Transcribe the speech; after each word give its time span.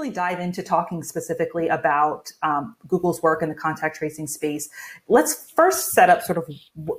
really 0.00 0.12
dive 0.12 0.40
into 0.40 0.62
talking 0.62 1.02
specifically 1.02 1.68
about 1.68 2.32
um, 2.42 2.74
Google's 2.88 3.22
work 3.22 3.42
in 3.42 3.50
the 3.50 3.54
contact 3.54 3.96
tracing 3.96 4.26
space, 4.26 4.70
let's 5.08 5.50
first 5.52 5.92
set 5.92 6.08
up 6.08 6.22
sort 6.22 6.38
of 6.38 6.46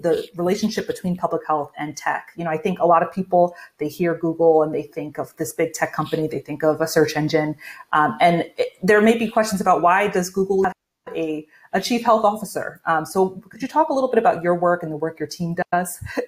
the 0.01 0.27
relationship 0.35 0.85
between 0.85 1.17
public 1.17 1.41
health 1.47 1.71
and 1.77 1.97
tech. 1.97 2.29
You 2.37 2.43
know, 2.43 2.51
I 2.51 2.57
think 2.57 2.79
a 2.79 2.85
lot 2.85 3.01
of 3.01 3.11
people 3.11 3.55
they 3.79 3.87
hear 3.87 4.15
Google 4.15 4.61
and 4.61 4.73
they 4.73 4.83
think 4.83 5.17
of 5.17 5.35
this 5.37 5.51
big 5.53 5.73
tech 5.73 5.93
company, 5.93 6.27
they 6.27 6.39
think 6.39 6.63
of 6.63 6.79
a 6.79 6.87
search 6.87 7.15
engine, 7.15 7.55
um, 7.91 8.17
and 8.21 8.41
it, 8.57 8.73
there 8.83 9.01
may 9.01 9.17
be 9.17 9.27
questions 9.27 9.61
about 9.61 9.81
why 9.81 10.07
does 10.07 10.29
Google 10.29 10.63
have 10.63 10.73
a, 11.15 11.45
a 11.73 11.81
chief 11.81 12.03
health 12.03 12.23
officer? 12.23 12.81
Um, 12.85 13.05
so, 13.05 13.41
could 13.49 13.63
you 13.63 13.67
talk 13.67 13.89
a 13.89 13.93
little 13.93 14.09
bit 14.09 14.19
about 14.19 14.43
your 14.43 14.55
work 14.55 14.83
and 14.83 14.91
the 14.91 14.97
work 14.97 15.19
your 15.19 15.27
team 15.27 15.55
does? 15.71 15.99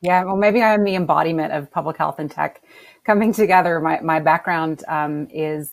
Yeah, 0.00 0.22
well, 0.22 0.36
maybe 0.36 0.62
I'm 0.62 0.84
the 0.84 0.94
embodiment 0.94 1.52
of 1.52 1.70
public 1.72 1.96
health 1.96 2.20
and 2.20 2.30
tech 2.30 2.62
coming 3.04 3.32
together. 3.32 3.80
My, 3.80 4.00
my 4.00 4.20
background 4.20 4.84
um, 4.86 5.26
is 5.32 5.72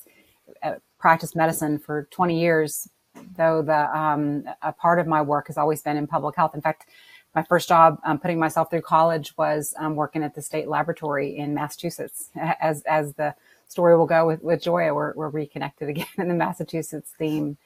uh, 1.05 1.09
practice 1.09 1.36
medicine 1.36 1.77
for 1.77 2.08
20 2.12 2.40
years, 2.40 2.90
though 3.38 3.62
the 3.62 3.98
um, 3.98 4.44
a 4.62 4.72
part 4.73 5.00
of 5.00 5.08
my 5.08 5.22
work 5.22 5.48
has 5.48 5.58
always 5.58 5.81
been 5.81 5.98
in 5.98 6.08
public 6.08 6.36
health. 6.36 6.55
In 6.55 6.62
fact, 6.62 6.90
my 7.36 7.44
first 7.44 7.68
job 7.68 8.00
um, 8.05 8.18
putting 8.18 8.40
myself 8.40 8.70
through 8.70 8.81
college 8.81 9.38
was 9.38 9.73
um, 9.78 9.95
working 9.95 10.23
at 10.23 10.36
the 10.36 10.41
state 10.41 10.68
laboratory 10.68 11.38
in 11.38 11.54
Massachusetts. 11.54 12.30
As 12.59 12.81
as 12.84 13.14
the 13.14 13.36
story 13.68 13.98
will 13.98 14.05
go 14.05 14.28
with, 14.28 14.41
with 14.41 14.64
Joya, 14.64 14.94
we're, 14.94 15.14
we're 15.16 15.30
reconnected 15.30 15.90
again 15.94 16.08
in 16.18 16.28
the 16.28 16.34
Massachusetts 16.34 17.12
theme. 17.17 17.58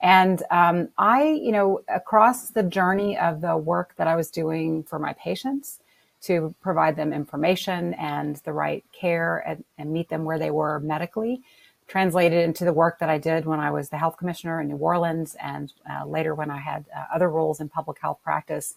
And 0.00 0.42
um, 0.50 0.88
I, 0.98 1.24
you 1.24 1.52
know, 1.52 1.80
across 1.88 2.50
the 2.50 2.62
journey 2.62 3.16
of 3.18 3.40
the 3.40 3.56
work 3.56 3.94
that 3.96 4.06
I 4.06 4.14
was 4.14 4.30
doing 4.30 4.82
for 4.84 4.98
my 4.98 5.14
patients, 5.14 5.80
to 6.22 6.54
provide 6.60 6.96
them 6.96 7.12
information 7.12 7.94
and 7.94 8.36
the 8.36 8.52
right 8.52 8.84
care 8.92 9.44
and, 9.46 9.64
and, 9.78 9.92
meet 9.92 10.08
them 10.08 10.24
where 10.24 10.38
they 10.38 10.50
were 10.50 10.80
medically. 10.80 11.40
Translated 11.88 12.44
into 12.44 12.64
the 12.64 12.72
work 12.72 12.98
that 12.98 13.08
I 13.08 13.18
did 13.18 13.46
when 13.46 13.60
I 13.60 13.70
was 13.70 13.88
the 13.88 13.96
health 13.98 14.16
commissioner 14.16 14.60
in 14.60 14.68
New 14.68 14.76
Orleans 14.76 15.36
and 15.40 15.72
uh, 15.88 16.04
later 16.06 16.34
when 16.34 16.50
I 16.50 16.58
had 16.58 16.84
uh, 16.94 17.04
other 17.14 17.30
roles 17.30 17.60
in 17.60 17.68
public 17.68 17.98
health 18.00 18.18
practice, 18.24 18.74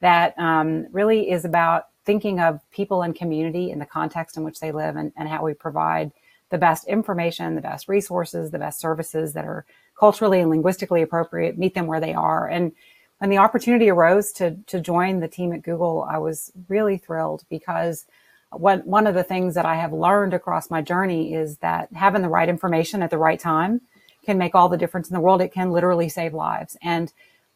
that 0.00 0.38
um, 0.38 0.86
really 0.92 1.30
is 1.30 1.44
about 1.44 1.88
thinking 2.04 2.40
of 2.40 2.60
people 2.70 3.02
and 3.02 3.14
community 3.14 3.70
in 3.70 3.78
the 3.78 3.86
context 3.86 4.36
in 4.36 4.44
which 4.44 4.60
they 4.60 4.72
live 4.72 4.96
and, 4.96 5.12
and 5.16 5.28
how 5.28 5.44
we 5.44 5.52
provide 5.52 6.12
the 6.50 6.58
best 6.58 6.86
information, 6.86 7.56
the 7.56 7.60
best 7.60 7.88
resources, 7.88 8.50
the 8.50 8.58
best 8.58 8.80
services 8.80 9.32
that 9.32 9.44
are 9.44 9.66
culturally 9.98 10.40
and 10.40 10.50
linguistically 10.50 11.02
appropriate, 11.02 11.58
meet 11.58 11.74
them 11.74 11.86
where 11.86 12.00
they 12.00 12.14
are. 12.14 12.48
And 12.48 12.72
when 13.18 13.30
the 13.30 13.38
opportunity 13.38 13.88
arose 13.90 14.30
to 14.32 14.56
to 14.66 14.80
join 14.80 15.20
the 15.20 15.28
team 15.28 15.52
at 15.52 15.62
Google, 15.62 16.06
I 16.08 16.18
was 16.18 16.52
really 16.68 16.98
thrilled 16.98 17.44
because 17.48 18.06
one 18.50 18.80
one 18.80 19.06
of 19.06 19.14
the 19.14 19.24
things 19.24 19.54
that 19.54 19.66
I 19.66 19.76
have 19.76 19.92
learned 19.92 20.34
across 20.34 20.70
my 20.70 20.82
journey 20.82 21.34
is 21.34 21.58
that 21.58 21.92
having 21.92 22.22
the 22.22 22.28
right 22.28 22.48
information 22.48 23.02
at 23.02 23.10
the 23.10 23.18
right 23.18 23.40
time 23.40 23.80
can 24.24 24.38
make 24.38 24.54
all 24.54 24.68
the 24.68 24.76
difference 24.76 25.08
in 25.08 25.14
the 25.14 25.20
world. 25.20 25.40
It 25.40 25.52
can 25.52 25.70
literally 25.70 26.08
save 26.08 26.34
lives. 26.34 26.76
And 26.82 27.12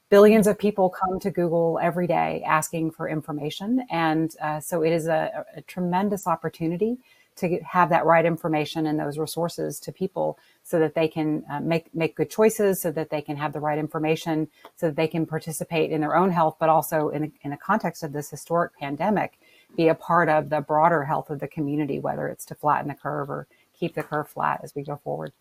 billions 0.08 0.46
of 0.46 0.58
people 0.58 0.90
come 0.90 1.20
to 1.20 1.30
Google 1.30 1.78
every 1.80 2.06
day 2.06 2.42
asking 2.46 2.90
for 2.90 3.08
information. 3.08 3.84
And 3.90 4.34
uh, 4.42 4.60
so 4.60 4.82
it 4.82 4.92
is 4.92 5.06
a, 5.06 5.44
a 5.56 5.62
tremendous 5.62 6.26
opportunity 6.26 6.98
to 7.36 7.58
have 7.60 7.88
that 7.88 8.04
right 8.04 8.26
information 8.26 8.86
and 8.86 8.98
those 8.98 9.16
resources 9.16 9.80
to 9.80 9.92
people 9.92 10.38
so 10.62 10.78
that 10.78 10.94
they 10.94 11.08
can 11.08 11.42
uh, 11.50 11.60
make 11.60 11.92
make 11.94 12.16
good 12.16 12.28
choices, 12.28 12.80
so 12.82 12.90
that 12.92 13.10
they 13.10 13.22
can 13.22 13.36
have 13.36 13.52
the 13.52 13.60
right 13.60 13.78
information, 13.78 14.48
so 14.76 14.86
that 14.86 14.96
they 14.96 15.08
can 15.08 15.24
participate 15.24 15.90
in 15.90 16.00
their 16.00 16.16
own 16.16 16.30
health, 16.30 16.56
but 16.58 16.68
also 16.68 17.08
in 17.08 17.32
in 17.42 17.50
the 17.50 17.56
context 17.56 18.02
of 18.02 18.12
this 18.12 18.30
historic 18.30 18.76
pandemic, 18.78 19.38
be 19.76 19.88
a 19.88 19.94
part 19.94 20.28
of 20.28 20.50
the 20.50 20.60
broader 20.60 21.04
health 21.04 21.30
of 21.30 21.40
the 21.40 21.48
community, 21.48 21.98
whether 21.98 22.28
it's 22.28 22.44
to 22.46 22.54
flatten 22.54 22.88
the 22.88 22.94
curve 22.94 23.30
or 23.30 23.46
keep 23.78 23.94
the 23.94 24.02
curve 24.02 24.28
flat 24.28 24.60
as 24.62 24.74
we 24.74 24.82
go 24.82 24.96
forward. 25.02 25.32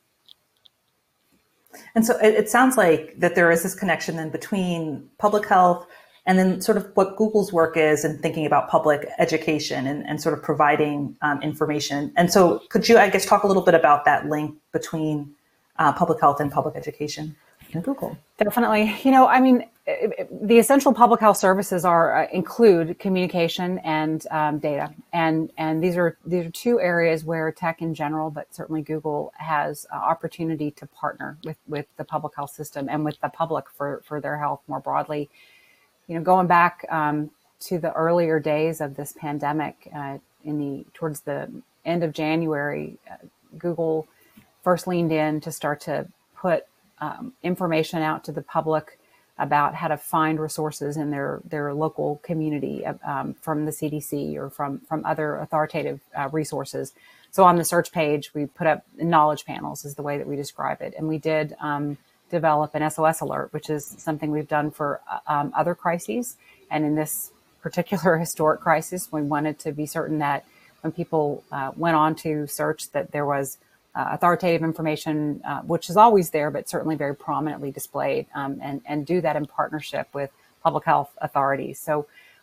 And 1.96 2.06
so 2.06 2.18
it, 2.18 2.34
it 2.34 2.50
sounds 2.50 2.78
like 2.78 3.20
that 3.20 3.36
there 3.36 3.52
is 3.52 3.64
this 3.64 3.76
connection 3.76 4.16
then 4.16 4.30
between 4.30 5.10
public 5.18 5.48
health 5.48 5.86
and 6.26 6.38
then 6.38 6.62
sort 6.62 6.78
of 6.78 6.92
what 6.95 7.16
Google's 7.16 7.52
work 7.52 7.78
is 7.78 8.06
in 8.06 8.20
thinking 8.20 8.45
about 8.45 8.70
public 8.70 9.08
education 9.18 9.88
and, 9.88 10.06
and 10.08 10.22
sort 10.22 10.38
of 10.38 10.44
providing 10.44 11.16
um, 11.22 11.42
information. 11.42 12.12
And 12.16 12.32
so 12.32 12.62
could 12.70 12.88
you, 12.88 12.98
I 12.98 13.10
guess, 13.10 13.26
talk 13.26 13.44
a 13.44 13.48
little 13.48 13.64
bit 13.64 13.73
about 13.73 14.06
that 14.06 14.28
link 14.28 14.56
between 14.72 15.34
uh, 15.78 15.94
public 15.94 16.20
health 16.20 16.39
and 16.39 16.52
public 16.52 16.76
education 16.76 17.36
in 17.72 17.82
Google? 17.82 18.18
Definitely. 18.38 18.95
You 19.04 19.12
know, 19.12 19.28
I 19.28 19.39
mean, 19.39 19.66
the 20.42 20.60
essential 20.60 20.94
public 20.94 21.20
health 21.20 21.38
services 21.38 21.86
are 21.86 22.23
uh, 22.23 22.27
include 22.32 23.00
communication 23.00 23.80
and 23.80 24.26
um, 24.32 24.60
data, 24.60 24.94
and 25.14 25.52
and 25.58 25.83
these 25.83 25.98
are 25.98 26.17
these 26.26 26.45
are 26.45 26.52
two 26.52 26.80
areas 26.80 27.23
where 27.23 27.52
tech 27.52 27.82
in 27.82 27.94
general, 27.94 28.30
but 28.30 28.54
certainly 28.54 28.82
Google 28.82 29.33
has 29.38 29.88
uh, 29.92 29.95
opportunity 29.95 30.72
to 30.72 30.86
partner 30.88 31.38
with 31.44 31.58
with 31.67 31.86
the 31.98 32.04
public 32.04 32.36
health 32.36 32.52
system 32.52 32.88
and 32.89 33.04
with 33.05 33.20
the 33.22 33.30
public 33.30 33.66
for 33.70 34.02
for 34.05 34.22
their 34.22 34.38
health 34.38 34.61
more 34.67 34.80
broadly. 34.80 35.30
You 36.08 36.16
know, 36.16 36.21
going 36.21 36.48
back 36.48 36.86
um, 36.89 37.32
to 37.61 37.80
the 37.80 37.92
earlier 37.94 38.39
days 38.39 38.82
of 38.82 38.95
this 38.95 39.14
pandemic, 39.14 39.89
uh, 39.95 40.17
in 40.44 40.58
the 40.60 40.86
towards 40.94 41.21
the 41.21 41.50
end 41.86 42.04
of 42.04 42.14
January, 42.14 42.98
uh, 43.10 43.16
Google 43.58 44.08
first 44.64 44.88
leaned 44.88 45.11
in 45.11 45.42
to 45.42 45.52
start 45.52 45.82
to 45.82 46.08
put 46.36 46.66
um, 47.00 47.33
information 47.44 48.02
out 48.02 48.23
to 48.26 48.32
the 48.32 48.42
public 48.42 48.98
about 49.39 49.73
how 49.76 49.88
to 49.88 49.98
find 49.98 50.39
resources 50.39 50.98
in 50.98 51.11
their 51.11 51.42
their 51.45 51.73
local 51.73 52.17
community 52.23 52.86
uh, 52.86 52.94
um, 53.04 53.33
from 53.42 53.66
the 53.66 53.72
CDC 53.72 54.36
or 54.36 54.50
from 54.50 54.80
from 54.82 55.05
other 55.05 55.38
authoritative 55.38 56.02
uh, 56.17 56.30
resources. 56.32 56.94
So 57.32 57.44
on 57.44 57.58
the 57.58 57.66
search 57.66 57.92
page, 57.92 58.33
we 58.33 58.45
put 58.48 58.67
up 58.67 58.86
knowledge 58.98 59.45
panels, 59.45 59.86
is 59.86 59.95
the 59.95 60.04
way 60.04 60.17
that 60.17 60.27
we 60.27 60.36
describe 60.36 60.82
it, 60.82 60.94
and 60.98 61.08
we 61.08 61.17
did. 61.17 61.55
Um, 61.60 61.98
develop 62.30 62.76
an 62.76 62.88
SOS 62.89 63.22
alert, 63.22 63.52
which 63.54 63.72
is 63.72 63.86
something 63.98 64.32
we've 64.32 64.48
done 64.48 64.72
for 64.72 65.02
um, 65.27 65.52
other 65.56 65.76
crises. 65.76 66.38
And 66.70 66.86
in 66.86 66.95
this 66.95 67.32
particular 67.61 68.17
historic 68.20 68.61
crisis, 68.61 69.11
we 69.11 69.21
wanted 69.21 69.60
to 69.60 69.71
be 69.71 69.86
certain 69.86 70.20
that 70.20 70.45
when 70.82 70.92
people 70.92 71.44
uh, 71.52 71.71
went 71.76 71.95
on 71.95 72.16
to 72.16 72.48
search, 72.48 72.92
that 72.92 73.11
there 73.11 73.26
was 73.26 73.58
uh, 73.99 74.08
authoritative 74.15 74.64
information, 74.64 75.42
uh, 75.49 75.61
which 75.61 75.89
is 75.89 75.98
always 75.98 76.27
there, 76.30 76.49
but 76.55 76.70
certainly 76.70 76.95
very 76.95 77.15
prominently 77.15 77.71
displayed, 77.80 78.26
um, 78.33 78.52
and, 78.61 78.82
and 78.86 79.05
do 79.05 79.17
that 79.26 79.36
in 79.36 79.45
partnership 79.45 80.08
with 80.14 80.30
public 80.64 80.86
health 80.86 81.11
authorities. 81.27 81.80
So 81.87 81.93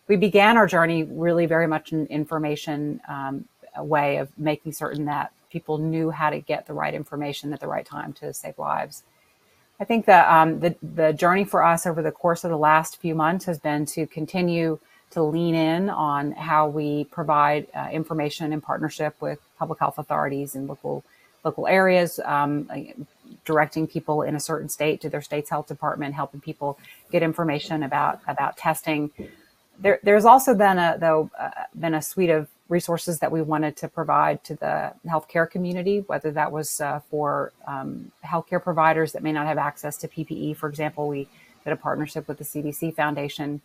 we 0.08 0.16
began 0.16 0.56
our 0.56 0.66
journey 0.66 1.04
really 1.04 1.46
very 1.46 1.66
much 1.66 1.92
an 1.92 2.06
information 2.06 3.00
um, 3.08 3.34
way 3.78 4.18
of 4.18 4.28
making 4.50 4.72
certain 4.72 5.04
that 5.06 5.32
people 5.50 5.78
knew 5.78 6.10
how 6.10 6.28
to 6.30 6.40
get 6.40 6.66
the 6.66 6.74
right 6.74 6.94
information 6.94 7.52
at 7.54 7.60
the 7.60 7.66
right 7.74 7.86
time 7.86 8.12
to 8.20 8.32
save 8.32 8.58
lives. 8.58 9.02
I 9.80 9.84
think 9.84 10.06
that 10.06 10.24
um, 10.28 10.60
the 10.60 10.74
the 10.82 11.12
journey 11.12 11.44
for 11.44 11.60
us 11.62 11.86
over 11.86 12.02
the 12.02 12.12
course 12.12 12.44
of 12.44 12.50
the 12.50 12.58
last 12.70 12.98
few 12.98 13.14
months 13.14 13.44
has 13.46 13.58
been 13.58 13.84
to 13.96 14.06
continue 14.06 14.78
to 15.10 15.22
lean 15.22 15.54
in 15.54 15.90
on 15.90 16.32
how 16.32 16.68
we 16.68 17.04
provide 17.04 17.66
uh, 17.74 17.88
information 17.92 18.52
in 18.52 18.60
partnership 18.60 19.14
with 19.20 19.38
public 19.58 19.78
health 19.78 19.98
authorities 19.98 20.54
and 20.54 20.68
local 20.68 21.04
local 21.46 21.66
areas, 21.66 22.20
um, 22.24 22.68
directing 23.44 23.86
people 23.86 24.22
in 24.22 24.34
a 24.34 24.40
certain 24.40 24.68
state 24.68 25.00
to 25.00 25.08
their 25.08 25.22
state's 25.22 25.48
health 25.48 25.68
department, 25.68 26.14
helping 26.14 26.40
people 26.40 26.78
get 27.12 27.22
information 27.22 27.82
about 27.82 28.20
about 28.26 28.56
testing. 28.56 29.10
There, 29.78 29.98
there's 30.02 30.24
also 30.24 30.54
been 30.54 30.78
a 30.78 30.98
though 30.98 31.30
uh, 31.38 31.50
been 31.74 31.94
a 31.94 32.02
suite 32.02 32.30
of 32.30 32.48
resources 32.68 33.20
that 33.20 33.30
we 33.30 33.40
wanted 33.42 33.76
to 33.76 33.86
provide 33.88 34.42
to 34.42 34.56
the 34.56 34.92
healthcare 35.06 35.48
community, 35.48 35.96
whether 36.08 36.32
that 36.32 36.50
was 36.50 36.80
uh, 36.80 37.00
for 37.10 37.52
um, 37.66 38.10
healthcare 38.24 38.62
providers 38.62 39.12
that 39.12 39.22
may 39.22 39.32
not 39.32 39.46
have 39.46 39.58
access 39.58 39.96
to 39.98 40.08
PPE. 40.08 40.56
For 40.56 40.68
example, 40.68 41.06
we 41.06 41.28
did 41.64 41.72
a 41.72 41.76
partnership 41.76 42.26
with 42.26 42.38
the 42.38 42.44
CDC 42.44 42.94
Foundation. 42.96 43.60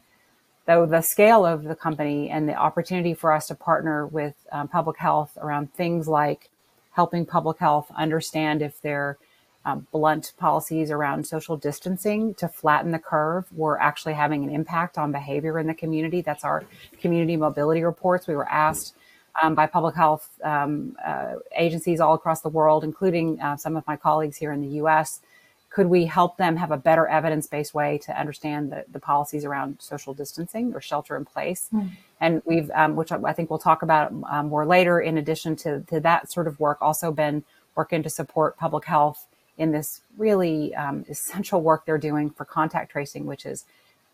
Though 0.67 0.85
the 0.85 1.01
scale 1.01 1.43
of 1.43 1.63
the 1.63 1.75
company 1.75 2.29
and 2.29 2.47
the 2.47 2.53
opportunity 2.53 3.15
for 3.15 3.33
us 3.33 3.47
to 3.47 3.55
partner 3.55 4.05
with 4.05 4.35
um, 4.51 4.67
public 4.67 4.97
health 4.97 5.31
around 5.41 5.73
things 5.73 6.07
like 6.07 6.51
helping 6.91 7.25
public 7.25 7.57
health 7.57 7.91
understand 7.95 8.61
if 8.61 8.81
they're 8.81 9.17
um, 9.65 9.85
blunt 9.91 10.33
policies 10.37 10.89
around 10.89 11.25
social 11.25 11.55
distancing 11.55 12.33
to 12.35 12.47
flatten 12.47 12.91
the 12.91 12.99
curve 12.99 13.45
were 13.51 13.79
actually 13.79 14.13
having 14.13 14.43
an 14.43 14.49
impact 14.49 14.97
on 14.97 15.11
behavior 15.11 15.59
in 15.59 15.67
the 15.67 15.73
community. 15.73 16.21
That's 16.21 16.43
our 16.43 16.63
community 16.99 17.37
mobility 17.37 17.83
reports. 17.83 18.27
We 18.27 18.35
were 18.35 18.49
asked 18.49 18.95
um, 19.41 19.55
by 19.55 19.67
public 19.67 19.95
health 19.95 20.29
um, 20.43 20.95
uh, 21.05 21.35
agencies 21.55 21.99
all 21.99 22.13
across 22.13 22.41
the 22.41 22.49
world, 22.49 22.83
including 22.83 23.39
uh, 23.39 23.55
some 23.55 23.75
of 23.75 23.85
my 23.87 23.95
colleagues 23.95 24.37
here 24.37 24.51
in 24.51 24.61
the 24.61 24.79
US, 24.83 25.21
could 25.71 25.87
we 25.87 26.05
help 26.05 26.35
them 26.35 26.57
have 26.57 26.71
a 26.71 26.77
better 26.77 27.07
evidence 27.07 27.47
based 27.47 27.73
way 27.73 27.97
to 27.97 28.19
understand 28.19 28.71
the, 28.71 28.83
the, 28.91 28.99
policies 28.99 29.45
around 29.45 29.77
social 29.79 30.13
distancing 30.13 30.73
or 30.73 30.81
shelter 30.81 31.15
in 31.15 31.23
place? 31.23 31.69
Mm. 31.73 31.91
And 32.19 32.41
we've, 32.45 32.69
um, 32.71 32.97
which 32.97 33.11
I 33.11 33.31
think 33.31 33.49
we'll 33.49 33.57
talk 33.57 33.81
about 33.81 34.13
um, 34.29 34.49
more 34.49 34.65
later, 34.65 34.99
in 34.99 35.17
addition 35.17 35.55
to, 35.57 35.79
to 35.87 36.01
that 36.01 36.29
sort 36.29 36.47
of 36.47 36.59
work, 36.59 36.77
also 36.81 37.09
been 37.11 37.43
working 37.75 38.03
to 38.03 38.09
support 38.09 38.57
public 38.57 38.83
health 38.83 39.25
in 39.57 39.71
this 39.71 40.01
really 40.17 40.75
um, 40.75 41.05
essential 41.09 41.61
work 41.61 41.85
they're 41.85 41.97
doing 41.97 42.29
for 42.29 42.43
contact 42.43 42.91
tracing, 42.91 43.25
which 43.25 43.45
is 43.45 43.63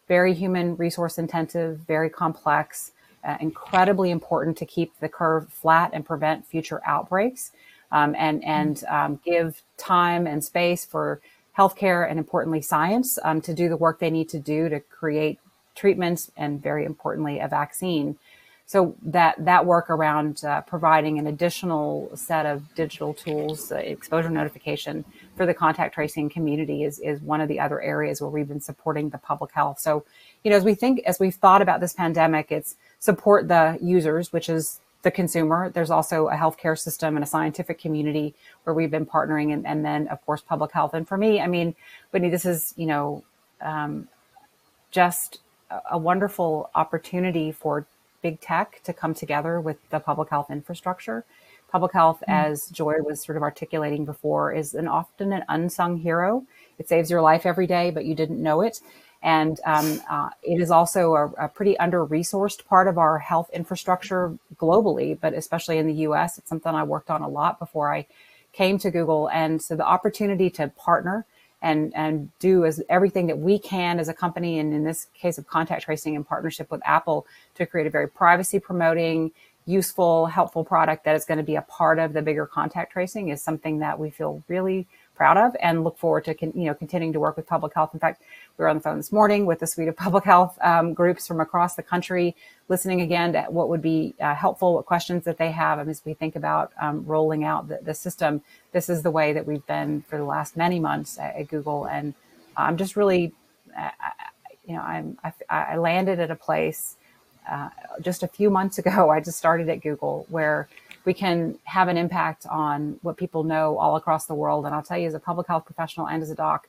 very 0.08 0.36
human 0.36 0.78
resource 0.78 1.18
intensive, 1.18 1.80
very 1.80 2.10
complex, 2.10 2.92
uh, 3.26 3.36
incredibly 3.42 4.12
important 4.12 4.56
to 4.58 4.66
keep 4.66 4.98
the 5.00 5.10
curve 5.10 5.52
flat 5.52 5.90
and 5.92 6.06
prevent 6.06 6.46
future 6.46 6.82
outbreaks. 6.86 7.52
um, 7.92 8.16
and 8.18 8.44
and 8.44 8.84
um, 8.86 9.20
give 9.24 9.62
time 9.78 10.28
and 10.28 10.44
space 10.44 10.86
for 10.86 11.22
healthcare 11.58 12.10
and 12.10 12.20
importantly 12.20 12.62
science 12.62 13.18
um, 13.24 13.42
to 13.42 13.54
do 13.54 13.68
the 13.68 13.78
work 13.78 14.00
they 14.00 14.12
need 14.12 14.30
to 14.30 14.40
do 14.40 14.70
to 14.70 14.80
create 14.80 15.40
treatments 15.76 16.32
and 16.38 16.62
very 16.62 16.86
importantly 16.86 17.40
a 17.40 17.48
vaccine. 17.48 18.18
So 18.66 18.96
that 19.02 19.46
that 19.46 19.66
work 19.66 19.90
around 19.90 20.44
uh, 20.44 20.60
providing 20.62 21.20
an 21.20 21.28
additional 21.28 22.12
set 22.16 22.46
of 22.46 22.76
digital 22.76 23.14
tools, 23.14 23.72
uh, 23.72 23.78
exposure 23.78 24.30
notification 24.30 25.06
for 25.38 25.46
the 25.46 25.54
contact 25.54 25.96
tracing 25.96 26.30
community 26.30 26.84
is 26.84 27.00
is 27.00 27.22
one 27.22 27.40
of 27.40 27.48
the 27.48 27.62
other 27.62 27.80
areas 27.82 28.20
where 28.20 28.30
we've 28.30 28.48
been 28.48 28.60
supporting 28.60 29.10
the 29.10 29.20
public 29.20 29.54
health. 29.54 29.80
So, 29.80 30.04
you 30.44 30.52
know, 30.52 30.58
as 30.58 30.66
we 30.66 30.76
think 30.76 31.00
as 31.06 31.18
we've 31.18 31.34
thought 31.34 31.62
about 31.62 31.80
this 31.80 31.94
pandemic, 31.94 32.52
it's 32.52 32.76
support 33.00 33.48
the 33.48 33.78
users, 33.82 34.34
which 34.34 34.50
is 34.50 34.82
the 35.04 35.12
consumer. 35.12 35.70
There's 35.70 35.92
also 35.92 36.28
a 36.28 36.36
healthcare 36.36 36.78
system 36.78 37.16
and 37.16 37.24
a 37.24 37.28
scientific 37.28 37.80
community 37.80 38.34
where 38.64 38.74
we've 38.74 38.92
been 38.92 39.06
partnering, 39.06 39.54
and, 39.54 39.66
and 39.66 39.86
then 39.86 40.08
of 40.08 40.26
course 40.26 40.42
public 40.42 40.72
health. 40.72 40.94
And 40.94 41.08
for 41.08 41.18
me, 41.18 41.40
I 41.40 41.48
mean, 41.48 41.76
Whitney, 42.12 42.30
this 42.30 42.46
is 42.46 42.74
you 42.78 42.86
know 42.86 43.24
um, 43.62 44.08
just 44.92 45.40
a 45.90 45.98
wonderful 45.98 46.70
opportunity 46.76 47.52
for 47.52 47.86
big 48.22 48.40
tech 48.42 48.82
to 48.84 48.94
come 48.94 49.14
together 49.14 49.60
with 49.60 49.78
the 49.90 50.00
public 50.00 50.30
health 50.30 50.50
infrastructure. 50.50 51.24
Public 51.70 51.94
health, 51.94 52.22
mm-hmm. 52.22 52.52
as 52.52 52.68
Joy 52.70 52.96
was 53.02 53.22
sort 53.22 53.36
of 53.36 53.44
articulating 53.44 54.06
before, 54.06 54.54
is 54.54 54.74
an 54.74 54.88
often 54.88 55.34
an 55.34 55.44
unsung 55.50 55.98
hero. 55.98 56.46
It 56.80 56.88
saves 56.88 57.12
your 57.12 57.22
life 57.22 57.46
every 57.46 57.68
day, 57.68 57.92
but 57.92 58.06
you 58.06 58.16
didn't 58.16 58.42
know 58.42 58.62
it. 58.62 58.80
And 59.22 59.60
um, 59.66 60.02
uh, 60.10 60.30
it 60.44 60.62
is 60.62 60.72
also 60.72 61.16
a, 61.16 61.26
a 61.46 61.48
pretty 61.48 61.78
under 61.80 62.06
resourced 62.06 62.66
part 62.66 62.88
of 62.88 62.98
our 62.98 63.20
health 63.20 63.50
infrastructure 63.52 64.38
globally, 64.58 65.20
but 65.20 65.34
especially 65.34 65.78
in 65.78 65.88
the 65.88 65.94
US. 66.08 66.38
It's 66.38 66.50
something 66.50 66.74
I 66.74 66.84
worked 66.84 67.10
on 67.10 67.22
a 67.22 67.28
lot 67.28 67.60
before 67.60 67.94
I 67.94 68.06
came 68.54 68.78
to 68.80 68.92
Google. 68.92 69.30
And 69.30 69.62
so 69.62 69.76
the 69.76 69.86
opportunity 69.86 70.50
to 70.52 70.68
partner 70.70 71.26
and, 71.62 71.92
and 71.96 72.30
do 72.40 72.66
as 72.66 72.82
everything 72.90 73.28
that 73.28 73.40
we 73.40 73.58
can 73.58 74.00
as 74.00 74.10
a 74.10 74.14
company, 74.14 74.60
and 74.60 74.74
in 74.74 74.84
this 74.84 75.08
case 75.16 75.38
of 75.38 75.48
contact 75.48 75.84
tracing 75.84 76.14
in 76.14 76.24
partnership 76.24 76.70
with 76.70 76.82
Apple, 76.86 77.26
to 77.56 77.66
create 77.66 77.88
a 77.88 77.90
very 77.90 78.08
privacy 78.08 78.60
promoting, 78.60 79.32
useful, 79.66 80.28
helpful 80.28 80.64
product 80.64 81.04
that 81.06 81.16
is 81.16 81.26
going 81.26 81.38
to 81.38 81.44
be 81.44 81.56
a 81.56 81.62
part 81.64 82.00
of 82.00 82.14
the 82.14 82.22
bigger 82.22 82.46
contact 82.46 82.94
tracing 82.94 83.30
is 83.30 83.42
something 83.42 83.80
that 83.80 84.00
we 84.00 84.10
feel 84.10 84.44
really 84.48 84.88
proud 85.18 85.36
of 85.36 85.56
and 85.60 85.84
look 85.84 85.98
forward 85.98 86.24
to 86.26 86.34
con- 86.34 86.54
you 86.56 86.66
know 86.66 86.74
continuing 86.74 87.12
to 87.12 87.20
work 87.20 87.36
with 87.36 87.48
public 87.48 87.74
health. 87.74 87.90
In 87.94 88.00
fact, 88.00 88.22
we 88.58 88.64
were 88.64 88.70
on 88.70 88.78
the 88.78 88.82
phone 88.82 88.98
this 88.98 89.12
morning 89.12 89.46
with 89.46 89.62
a 89.62 89.68
suite 89.68 89.88
of 89.88 89.98
public 90.08 90.24
health 90.24 90.58
um, 90.62 90.94
groups 90.94 91.28
from 91.28 91.42
across 91.42 91.76
the 91.76 91.84
country, 91.84 92.36
listening 92.70 93.02
again 93.02 93.34
to 93.34 93.42
what 93.50 93.68
would 93.68 93.82
be 93.82 94.14
uh, 94.22 94.36
helpful, 94.36 94.76
what 94.76 94.86
questions 94.86 95.26
that 95.26 95.38
they 95.38 95.52
have 95.52 95.86
as 95.90 96.02
we 96.06 96.14
think 96.14 96.36
about 96.36 96.72
um, 96.80 97.06
rolling 97.06 97.44
out 97.44 97.68
the, 97.68 97.80
the, 97.82 97.94
system. 97.94 98.42
This 98.72 98.88
is 98.90 99.02
the 99.02 99.12
way 99.12 99.34
that 99.34 99.46
we've 99.46 99.66
been 99.66 100.04
for 100.04 100.18
the 100.18 100.24
last 100.24 100.56
many 100.56 100.80
months 100.80 101.18
at, 101.18 101.36
at 101.36 101.48
Google, 101.48 101.86
and 101.86 102.14
I'm 102.56 102.78
just 102.78 102.96
really, 102.96 103.34
uh, 103.78 103.90
you 104.66 104.76
know, 104.76 104.82
I'm 104.82 105.18
I, 105.24 105.34
I, 105.50 105.78
landed 105.78 106.20
at 106.20 106.30
a 106.30 106.36
place 106.36 106.96
uh, 107.50 107.70
just 108.02 108.22
a 108.24 108.28
few 108.28 108.50
months 108.50 108.78
ago. 108.78 109.10
I 109.16 109.20
just 109.20 109.38
started 109.38 109.68
at 109.70 109.82
Google 109.82 110.26
where 110.30 110.68
we 111.08 111.14
can 111.14 111.58
have 111.64 111.88
an 111.88 111.96
impact 111.96 112.46
on 112.48 113.00
what 113.02 113.16
people 113.16 113.46
know 113.46 113.78
all 113.78 113.96
across 113.96 114.26
the 114.26 114.36
world. 114.36 114.66
And 114.66 114.76
I'll 114.76 114.84
tell 114.84 114.98
you, 114.98 115.08
as 115.08 115.14
a 115.14 115.22
public 115.22 115.48
health 115.48 115.64
professional 115.64 116.06
and 116.06 116.22
as 116.22 116.30
a 116.30 116.36
doc, 116.36 116.68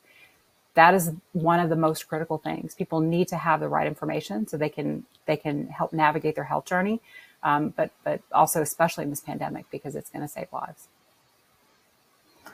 that 0.74 0.94
is 0.94 1.10
one 1.32 1.58
of 1.58 1.70
the 1.70 1.74
most 1.74 2.06
critical 2.08 2.38
things. 2.38 2.72
People 2.72 3.00
need 3.00 3.26
to 3.28 3.36
have 3.36 3.58
the 3.58 3.68
right 3.68 3.88
information 3.88 4.46
so 4.46 4.56
they 4.56 4.68
can 4.68 5.04
they 5.26 5.36
can 5.36 5.66
help 5.66 5.92
navigate 5.92 6.36
their 6.36 6.44
health 6.44 6.66
journey, 6.66 7.00
um, 7.42 7.70
but 7.70 7.90
but 8.04 8.20
also 8.30 8.62
especially 8.62 9.02
in 9.02 9.10
this 9.10 9.20
pandemic 9.20 9.68
because 9.72 9.96
it's 9.96 10.08
going 10.08 10.22
to 10.22 10.28
save 10.28 10.46
lives. 10.52 10.86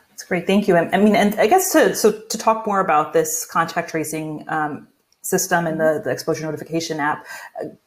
That's 0.09 0.25
great, 0.25 0.47
thank 0.47 0.67
you. 0.67 0.79
I 0.79 0.97
mean, 0.97 1.15
and 1.15 1.39
I 1.39 1.47
guess 1.47 1.71
to 1.73 1.95
so 1.95 2.13
to 2.13 2.39
talk 2.39 2.67
more 2.67 2.81
about 2.81 3.13
this 3.13 3.45
contact 3.45 3.91
tracing 3.91 4.47
um, 4.49 4.89
system 5.25 5.67
and 5.67 5.81
the, 5.81 6.01
the 6.05 6.11
exposure 6.11 6.45
notification 6.45 7.01
app. 7.01 7.27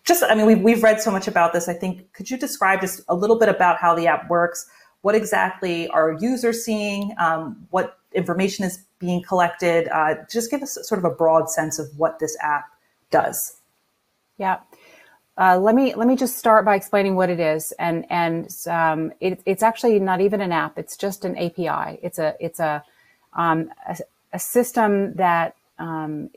Just, 0.03 0.23
I 0.23 0.35
mean, 0.35 0.45
we've, 0.45 0.61
we've 0.61 0.83
read 0.83 1.01
so 1.01 1.11
much 1.11 1.27
about 1.27 1.53
this. 1.53 1.69
I 1.69 1.73
think, 1.73 2.11
could 2.13 2.29
you 2.29 2.37
describe 2.37 2.81
just 2.81 3.01
a 3.07 3.15
little 3.15 3.37
bit 3.37 3.49
about 3.49 3.77
how 3.77 3.95
the 3.95 4.07
app 4.07 4.29
works? 4.29 4.67
What 5.01 5.15
exactly 5.15 5.87
are 5.89 6.13
users 6.13 6.65
seeing? 6.65 7.13
Um, 7.19 7.67
what 7.69 7.99
information 8.13 8.65
is 8.65 8.83
being 8.99 9.21
collected? 9.21 9.87
Uh, 9.89 10.15
just 10.29 10.49
give 10.49 10.61
us 10.63 10.77
sort 10.81 10.99
of 10.99 11.05
a 11.05 11.13
broad 11.13 11.49
sense 11.49 11.79
of 11.79 11.87
what 11.97 12.19
this 12.19 12.35
app 12.41 12.65
does. 13.11 13.57
Yeah. 14.37 14.59
Uh, 15.37 15.57
let 15.59 15.75
me 15.75 15.93
let 15.93 16.07
me 16.07 16.15
just 16.15 16.35
start 16.35 16.65
by 16.65 16.75
explaining 16.75 17.15
what 17.15 17.29
it 17.29 17.39
is, 17.39 17.71
and 17.73 18.07
and 18.09 18.49
um, 18.67 19.13
it, 19.19 19.39
it's 19.45 19.61
actually 19.61 19.99
not 19.99 20.19
even 20.19 20.41
an 20.41 20.51
app; 20.51 20.79
it's 20.79 20.97
just 20.97 21.25
an 21.25 21.37
API. 21.37 21.99
It's 22.01 22.17
a 22.17 22.35
it's 22.39 22.59
a 22.59 22.83
um, 23.33 23.69
a, 23.87 23.97
a, 24.33 24.39
system 24.39 25.13
that 25.13 25.55
um, 25.77 26.31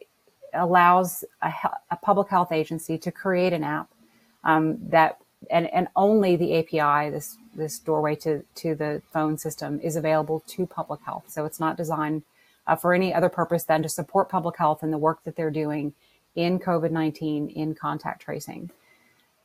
allows 0.54 1.24
a, 1.42 1.52
a, 1.90 1.96
public 1.96 2.28
health 2.28 2.52
agency 2.52 2.98
to 2.98 3.10
create 3.10 3.52
an 3.52 3.64
app 3.64 3.90
um, 4.44 4.78
that 4.88 5.18
and, 5.50 5.72
and 5.72 5.88
only 5.96 6.36
the 6.36 6.58
API, 6.58 7.10
this 7.10 7.36
this 7.54 7.78
doorway 7.78 8.14
to 8.16 8.42
to 8.56 8.74
the 8.74 9.02
phone 9.12 9.38
system, 9.38 9.80
is 9.80 9.96
available 9.96 10.42
to 10.48 10.66
public 10.66 11.00
health. 11.02 11.24
So 11.28 11.44
it's 11.44 11.60
not 11.60 11.76
designed 11.76 12.22
uh, 12.66 12.76
for 12.76 12.94
any 12.94 13.12
other 13.14 13.28
purpose 13.28 13.64
than 13.64 13.82
to 13.82 13.88
support 13.88 14.28
public 14.28 14.56
health 14.56 14.82
and 14.82 14.92
the 14.92 14.98
work 14.98 15.24
that 15.24 15.36
they're 15.36 15.50
doing 15.50 15.94
in 16.34 16.58
COVID 16.58 16.90
nineteen 16.90 17.48
in 17.48 17.74
contact 17.74 18.22
tracing. 18.22 18.70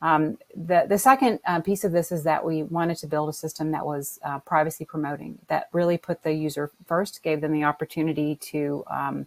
Um, 0.01 0.37
the 0.55 0.85
the 0.87 0.99
second 0.99 1.39
uh, 1.47 1.61
piece 1.61 1.83
of 1.83 1.91
this 1.91 2.11
is 2.11 2.23
that 2.23 2.43
we 2.43 2.63
wanted 2.63 2.97
to 2.97 3.07
build 3.07 3.29
a 3.29 3.33
system 3.33 3.71
that 3.71 3.85
was 3.85 4.19
uh, 4.23 4.39
privacy 4.39 4.85
promoting, 4.85 5.39
that 5.47 5.69
really 5.71 5.97
put 5.97 6.23
the 6.23 6.33
user 6.33 6.71
first, 6.85 7.23
gave 7.23 7.41
them 7.41 7.53
the 7.53 7.63
opportunity 7.63 8.35
to 8.35 8.83
um, 8.87 9.25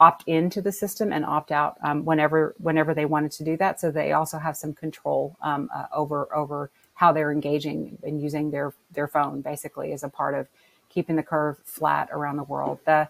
opt 0.00 0.22
into 0.28 0.62
the 0.62 0.72
system 0.72 1.12
and 1.12 1.24
opt 1.24 1.50
out 1.50 1.76
um, 1.82 2.04
whenever 2.04 2.54
whenever 2.58 2.94
they 2.94 3.04
wanted 3.04 3.32
to 3.32 3.44
do 3.44 3.56
that. 3.56 3.80
So 3.80 3.90
they 3.90 4.12
also 4.12 4.38
have 4.38 4.56
some 4.56 4.72
control 4.72 5.36
um, 5.42 5.68
uh, 5.74 5.86
over 5.92 6.34
over 6.34 6.70
how 6.94 7.12
they're 7.12 7.32
engaging 7.32 7.98
and 8.02 8.20
using 8.20 8.50
their 8.50 8.74
their 8.92 9.08
phone, 9.08 9.40
basically, 9.40 9.92
as 9.92 10.02
a 10.02 10.08
part 10.08 10.34
of 10.34 10.48
keeping 10.88 11.16
the 11.16 11.22
curve 11.22 11.58
flat 11.64 12.08
around 12.12 12.36
the 12.36 12.44
world. 12.44 12.78
The 12.84 13.08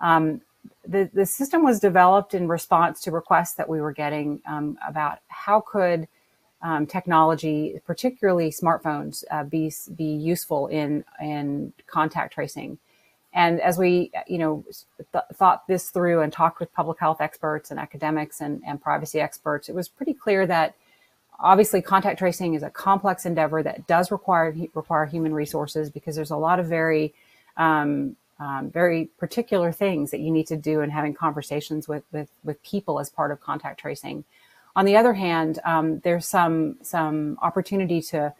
um, 0.00 0.40
the, 0.86 1.10
the 1.12 1.26
system 1.26 1.62
was 1.64 1.80
developed 1.80 2.34
in 2.34 2.46
response 2.48 3.00
to 3.02 3.10
requests 3.10 3.54
that 3.54 3.68
we 3.68 3.80
were 3.80 3.92
getting 3.92 4.40
um, 4.46 4.78
about 4.86 5.18
how 5.28 5.60
could 5.60 6.06
um, 6.62 6.86
technology, 6.86 7.80
particularly 7.86 8.50
smartphones, 8.50 9.24
uh, 9.30 9.44
be 9.44 9.72
be 9.96 10.04
useful 10.04 10.66
in 10.66 11.04
in 11.20 11.72
contact 11.86 12.34
tracing. 12.34 12.78
And 13.32 13.60
as 13.60 13.78
we, 13.78 14.10
you 14.26 14.38
know, 14.38 14.64
th- 15.12 15.24
thought 15.34 15.66
this 15.68 15.90
through 15.90 16.20
and 16.20 16.32
talked 16.32 16.58
with 16.58 16.72
public 16.72 16.98
health 16.98 17.20
experts 17.20 17.70
and 17.70 17.78
academics 17.78 18.40
and, 18.40 18.60
and 18.66 18.80
privacy 18.80 19.20
experts, 19.20 19.68
it 19.68 19.74
was 19.74 19.88
pretty 19.88 20.14
clear 20.14 20.46
that 20.46 20.74
obviously 21.38 21.80
contact 21.80 22.18
tracing 22.18 22.54
is 22.54 22.62
a 22.62 22.70
complex 22.70 23.24
endeavor 23.24 23.62
that 23.62 23.86
does 23.86 24.10
require 24.10 24.54
require 24.74 25.06
human 25.06 25.32
resources 25.32 25.90
because 25.90 26.14
there's 26.16 26.30
a 26.30 26.36
lot 26.36 26.60
of 26.60 26.66
very 26.66 27.14
um, 27.56 28.16
um, 28.38 28.70
very 28.70 29.06
particular 29.18 29.70
things 29.70 30.10
that 30.10 30.20
you 30.20 30.30
need 30.30 30.46
to 30.46 30.56
do 30.56 30.80
in 30.80 30.90
having 30.90 31.14
conversations 31.14 31.88
with 31.88 32.02
with, 32.12 32.28
with 32.44 32.62
people 32.62 32.98
as 32.98 33.10
part 33.10 33.30
of 33.30 33.40
contact 33.40 33.80
tracing. 33.80 34.24
On 34.76 34.84
the 34.84 34.96
other 34.96 35.14
hand, 35.14 35.58
um, 35.64 36.00
there's 36.00 36.26
some 36.26 36.76
some 36.82 37.38
opportunity 37.42 38.00
to 38.02 38.34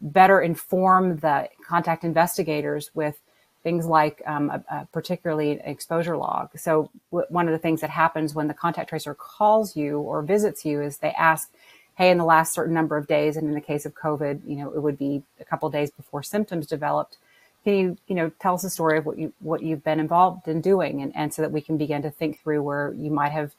better 0.00 0.40
inform 0.40 1.18
the 1.18 1.48
contact 1.66 2.02
investigators 2.02 2.90
with 2.94 3.20
things 3.62 3.86
like 3.86 4.22
um, 4.26 4.50
a, 4.50 4.64
a 4.70 4.88
particularly 4.92 5.60
exposure 5.64 6.16
log. 6.16 6.50
So 6.58 6.90
w- 7.10 7.26
one 7.28 7.46
of 7.46 7.52
the 7.52 7.58
things 7.58 7.80
that 7.80 7.90
happens 7.90 8.34
when 8.34 8.48
the 8.48 8.54
contact 8.54 8.88
tracer 8.88 9.14
calls 9.14 9.76
you 9.76 10.00
or 10.00 10.22
visits 10.22 10.64
you 10.64 10.82
is 10.82 10.98
they 10.98 11.12
ask, 11.12 11.50
hey, 11.96 12.10
in 12.10 12.18
the 12.18 12.24
last 12.24 12.52
certain 12.52 12.74
number 12.74 12.96
of 12.96 13.06
days, 13.06 13.36
and 13.36 13.46
in 13.46 13.54
the 13.54 13.60
case 13.60 13.86
of 13.86 13.94
COVID, 13.94 14.40
you 14.46 14.56
know, 14.56 14.72
it 14.72 14.80
would 14.80 14.98
be 14.98 15.22
a 15.40 15.44
couple 15.44 15.68
days 15.70 15.90
before 15.90 16.22
symptoms 16.22 16.66
developed. 16.66 17.18
Can 17.64 17.74
you, 17.74 17.98
you 18.08 18.16
know, 18.16 18.32
tell 18.40 18.54
us 18.54 18.64
a 18.64 18.70
story 18.70 18.98
of 18.98 19.06
what 19.06 19.18
you 19.18 19.32
what 19.38 19.62
you've 19.62 19.84
been 19.84 20.00
involved 20.00 20.48
in 20.48 20.60
doing, 20.60 21.00
and, 21.00 21.14
and 21.14 21.32
so 21.32 21.42
that 21.42 21.52
we 21.52 21.60
can 21.60 21.76
begin 21.76 22.02
to 22.02 22.10
think 22.10 22.42
through 22.42 22.62
where 22.62 22.92
you 22.96 23.10
might 23.10 23.30
have 23.30 23.54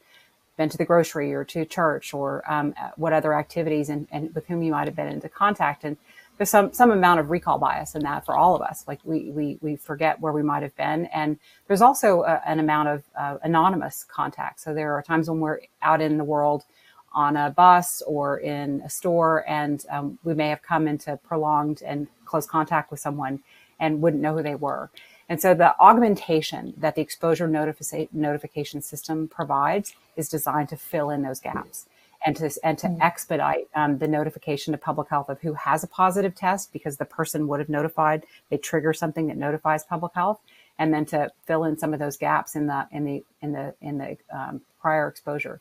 been 0.58 0.70
to 0.70 0.78
the 0.78 0.86
grocery 0.86 1.34
or 1.34 1.44
to 1.46 1.66
church 1.66 2.14
or 2.14 2.44
um, 2.52 2.76
what 2.96 3.14
other 3.14 3.34
activities 3.34 3.90
and, 3.90 4.08
and 4.12 4.36
with 4.36 4.46
whom 4.48 4.62
you 4.62 4.72
might 4.72 4.88
have 4.88 4.96
been 4.96 5.08
into 5.08 5.30
contact 5.30 5.84
and 5.84 5.98
there's 6.38 6.50
some 6.50 6.74
some 6.74 6.92
amount 6.92 7.20
of 7.20 7.30
recall 7.30 7.60
bias 7.60 7.96
in 7.96 8.04
that 8.04 8.26
for 8.26 8.36
all 8.36 8.56
of 8.56 8.62
us. 8.62 8.86
Like 8.88 9.00
we 9.04 9.32
we 9.32 9.58
we 9.62 9.76
forget 9.76 10.20
where 10.20 10.34
we 10.34 10.44
might 10.44 10.64
have 10.64 10.76
been, 10.76 11.06
and 11.08 11.38
there's 11.68 11.82
also 11.82 12.24
a, 12.24 12.42
an 12.46 12.60
amount 12.60 12.90
of 12.90 13.04
uh, 13.18 13.38
anonymous 13.44 14.04
contact. 14.04 14.60
So 14.60 14.74
there 14.74 14.94
are 14.94 15.02
times 15.02 15.30
when 15.30 15.40
we're 15.40 15.60
out 15.82 16.02
in 16.02 16.18
the 16.18 16.24
world 16.24 16.66
on 17.14 17.38
a 17.38 17.52
bus 17.52 18.02
or 18.08 18.40
in 18.40 18.82
a 18.82 18.90
store, 18.90 19.48
and 19.48 19.86
um, 19.92 20.18
we 20.24 20.34
may 20.34 20.50
have 20.50 20.64
come 20.64 20.88
into 20.88 21.16
prolonged 21.18 21.84
and 21.84 22.08
close 22.26 22.48
contact 22.48 22.90
with 22.90 23.00
someone 23.00 23.40
and 23.80 24.02
wouldn't 24.02 24.22
know 24.22 24.36
who 24.36 24.44
they 24.44 24.56
were. 24.56 24.90
And 25.30 25.42
so 25.42 25.54
the 25.54 25.80
augmentation 25.80 26.74
that 26.78 26.96
the 26.96 27.02
exposure 27.02 27.48
notification 27.48 28.82
system 28.82 29.28
provides 29.28 29.96
is 30.16 30.30
designed 30.30 30.70
to 30.70 30.78
fill 30.78 31.10
in 31.10 31.22
those 31.22 31.40
gaps. 31.40 31.88
And 32.26 32.36
to 32.38 32.52
and 32.64 32.78
to 32.78 32.88
mm-hmm. 32.88 33.02
expedite 33.02 33.68
um, 33.76 33.98
the 33.98 34.08
notification 34.08 34.72
to 34.72 34.78
public 34.78 35.10
health 35.10 35.30
of 35.30 35.42
who 35.42 35.54
has 35.54 35.84
a 35.84 35.88
positive 35.88 36.36
test 36.36 36.72
because 36.72 36.98
the 36.98 37.06
person 37.06 37.48
would 37.48 37.60
have 37.60 37.70
notified. 37.70 38.26
They 38.50 38.58
trigger 38.58 38.94
something 38.94 39.28
that 39.28 39.38
notifies 39.38 39.84
public 39.84 40.14
health, 40.14 40.40
and 40.80 40.94
then 40.94 41.06
to 41.08 41.32
fill 41.46 41.66
in 41.66 41.78
some 41.78 41.94
of 41.94 42.00
those 42.00 42.18
gaps 42.18 42.56
in 42.56 42.68
the 42.68 42.88
in 42.92 43.06
the 43.06 43.24
in 43.42 43.52
the 43.52 43.76
in 43.82 43.98
the 43.98 44.18
um, 44.34 44.62
prior 44.80 45.08
exposure. 45.08 45.60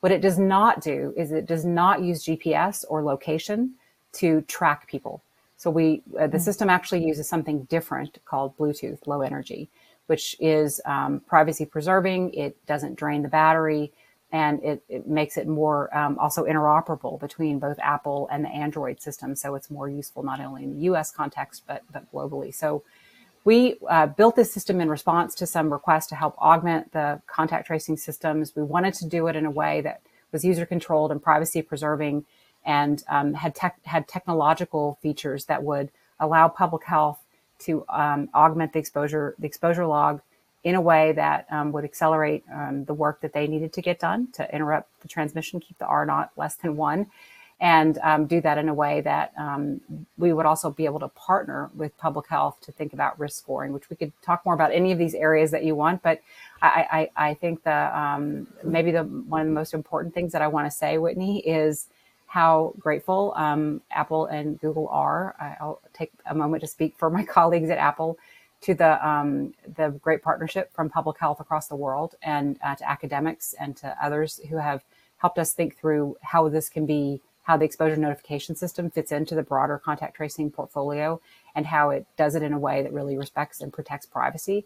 What 0.00 0.12
it 0.12 0.20
does 0.20 0.38
not 0.38 0.80
do 0.80 1.12
is 1.16 1.32
it 1.32 1.46
does 1.46 1.64
not 1.64 2.02
use 2.02 2.24
GPS 2.24 2.84
or 2.88 3.02
location 3.02 3.74
to 4.14 4.42
track 4.42 4.86
people. 4.86 5.22
So 5.56 5.70
we 5.70 6.02
uh, 6.16 6.26
the 6.26 6.36
mm-hmm. 6.36 6.38
system 6.38 6.70
actually 6.70 7.04
uses 7.04 7.28
something 7.28 7.64
different 7.64 8.18
called 8.24 8.56
Bluetooth 8.56 9.06
Low 9.06 9.22
Energy, 9.22 9.68
which 10.06 10.36
is 10.40 10.80
um, 10.86 11.20
privacy 11.26 11.66
preserving. 11.66 12.32
It 12.32 12.56
doesn't 12.66 12.94
drain 12.94 13.22
the 13.22 13.28
battery 13.28 13.92
and 14.30 14.62
it, 14.62 14.82
it 14.88 15.06
makes 15.06 15.36
it 15.36 15.48
more 15.48 15.94
um, 15.96 16.18
also 16.18 16.44
interoperable 16.44 17.18
between 17.18 17.58
both 17.58 17.78
Apple 17.78 18.28
and 18.30 18.44
the 18.44 18.50
Android 18.50 19.00
system. 19.00 19.34
So 19.34 19.54
it's 19.54 19.70
more 19.70 19.88
useful 19.88 20.22
not 20.22 20.40
only 20.40 20.64
in 20.64 20.74
the 20.74 20.80
U.S. 20.82 21.10
context 21.10 21.64
but 21.66 21.82
but 21.92 22.10
globally. 22.12 22.54
So 22.54 22.82
we 23.44 23.76
uh, 23.88 24.06
built 24.06 24.36
this 24.36 24.52
system 24.52 24.80
in 24.80 24.90
response 24.90 25.34
to 25.36 25.46
some 25.46 25.72
requests 25.72 26.08
to 26.08 26.14
help 26.14 26.36
augment 26.38 26.92
the 26.92 27.22
contact 27.26 27.66
tracing 27.66 27.96
systems. 27.96 28.54
We 28.54 28.62
wanted 28.62 28.94
to 28.94 29.06
do 29.06 29.26
it 29.28 29.36
in 29.36 29.46
a 29.46 29.50
way 29.50 29.80
that 29.80 30.02
was 30.32 30.44
user 30.44 30.66
controlled 30.66 31.10
and 31.10 31.22
privacy 31.22 31.62
preserving, 31.62 32.26
and 32.66 33.02
um, 33.08 33.32
had 33.34 33.56
had 33.84 34.06
technological 34.06 34.98
features 35.00 35.46
that 35.46 35.62
would 35.62 35.90
allow 36.20 36.48
public 36.48 36.84
health 36.84 37.20
to 37.60 37.84
um, 37.88 38.28
augment 38.34 38.74
the 38.74 38.78
exposure 38.78 39.34
the 39.38 39.46
exposure 39.46 39.86
log 39.86 40.20
in 40.64 40.74
a 40.74 40.80
way 40.80 41.12
that 41.12 41.46
um, 41.50 41.72
would 41.72 41.84
accelerate 41.84 42.44
um, 42.52 42.84
the 42.84 42.94
work 42.94 43.20
that 43.20 43.32
they 43.32 43.46
needed 43.46 43.72
to 43.72 43.82
get 43.82 43.98
done 43.98 44.28
to 44.32 44.54
interrupt 44.54 44.88
the 45.02 45.08
transmission, 45.08 45.60
keep 45.60 45.78
the 45.78 45.86
R 45.86 46.04
naught 46.04 46.30
less 46.36 46.56
than 46.56 46.76
one, 46.76 47.06
and 47.60 47.98
um, 48.02 48.26
do 48.26 48.40
that 48.40 48.58
in 48.58 48.68
a 48.68 48.74
way 48.74 49.00
that 49.00 49.32
um, 49.38 49.80
we 50.16 50.32
would 50.32 50.46
also 50.46 50.70
be 50.70 50.84
able 50.84 51.00
to 51.00 51.08
partner 51.08 51.70
with 51.74 51.96
public 51.98 52.28
health 52.28 52.58
to 52.62 52.72
think 52.72 52.92
about 52.92 53.18
risk 53.18 53.38
scoring, 53.38 53.72
which 53.72 53.90
we 53.90 53.96
could 53.96 54.12
talk 54.22 54.44
more 54.44 54.54
about 54.54 54.72
any 54.72 54.92
of 54.92 54.98
these 54.98 55.14
areas 55.14 55.50
that 55.52 55.64
you 55.64 55.74
want. 55.74 56.02
But 56.02 56.20
I, 56.62 57.10
I, 57.16 57.28
I 57.30 57.34
think 57.34 57.62
the 57.64 57.98
um, 57.98 58.46
maybe 58.64 58.90
the 58.90 59.04
one 59.04 59.42
of 59.42 59.46
the 59.46 59.52
most 59.52 59.74
important 59.74 60.14
things 60.14 60.32
that 60.32 60.42
I 60.42 60.48
want 60.48 60.66
to 60.66 60.70
say, 60.70 60.98
Whitney, 60.98 61.40
is 61.40 61.86
how 62.26 62.74
grateful 62.78 63.32
um, 63.36 63.80
Apple 63.90 64.26
and 64.26 64.60
Google 64.60 64.88
are. 64.88 65.34
I'll 65.60 65.80
take 65.94 66.12
a 66.26 66.34
moment 66.34 66.60
to 66.60 66.66
speak 66.66 66.94
for 66.98 67.10
my 67.10 67.24
colleagues 67.36 67.70
at 67.70 67.78
Apple 67.78 68.18
to 68.60 68.74
the 68.74 69.06
um, 69.06 69.54
the 69.76 69.90
great 70.02 70.22
partnership 70.22 70.72
from 70.72 70.90
public 70.90 71.18
health 71.18 71.40
across 71.40 71.68
the 71.68 71.76
world 71.76 72.14
and 72.22 72.58
uh, 72.64 72.74
to 72.74 72.88
academics 72.88 73.54
and 73.58 73.76
to 73.76 73.96
others 74.02 74.40
who 74.48 74.56
have 74.56 74.82
helped 75.18 75.38
us 75.38 75.52
think 75.52 75.76
through 75.78 76.16
how 76.22 76.48
this 76.48 76.68
can 76.68 76.86
be 76.86 77.20
how 77.44 77.56
the 77.56 77.64
exposure 77.64 77.96
notification 77.96 78.54
system 78.54 78.90
fits 78.90 79.10
into 79.10 79.34
the 79.34 79.42
broader 79.42 79.78
contact 79.78 80.16
tracing 80.16 80.50
portfolio 80.50 81.20
and 81.54 81.66
how 81.66 81.90
it 81.90 82.06
does 82.16 82.34
it 82.34 82.42
in 82.42 82.52
a 82.52 82.58
way 82.58 82.82
that 82.82 82.92
really 82.92 83.16
respects 83.16 83.60
and 83.60 83.72
protects 83.72 84.06
privacy 84.06 84.64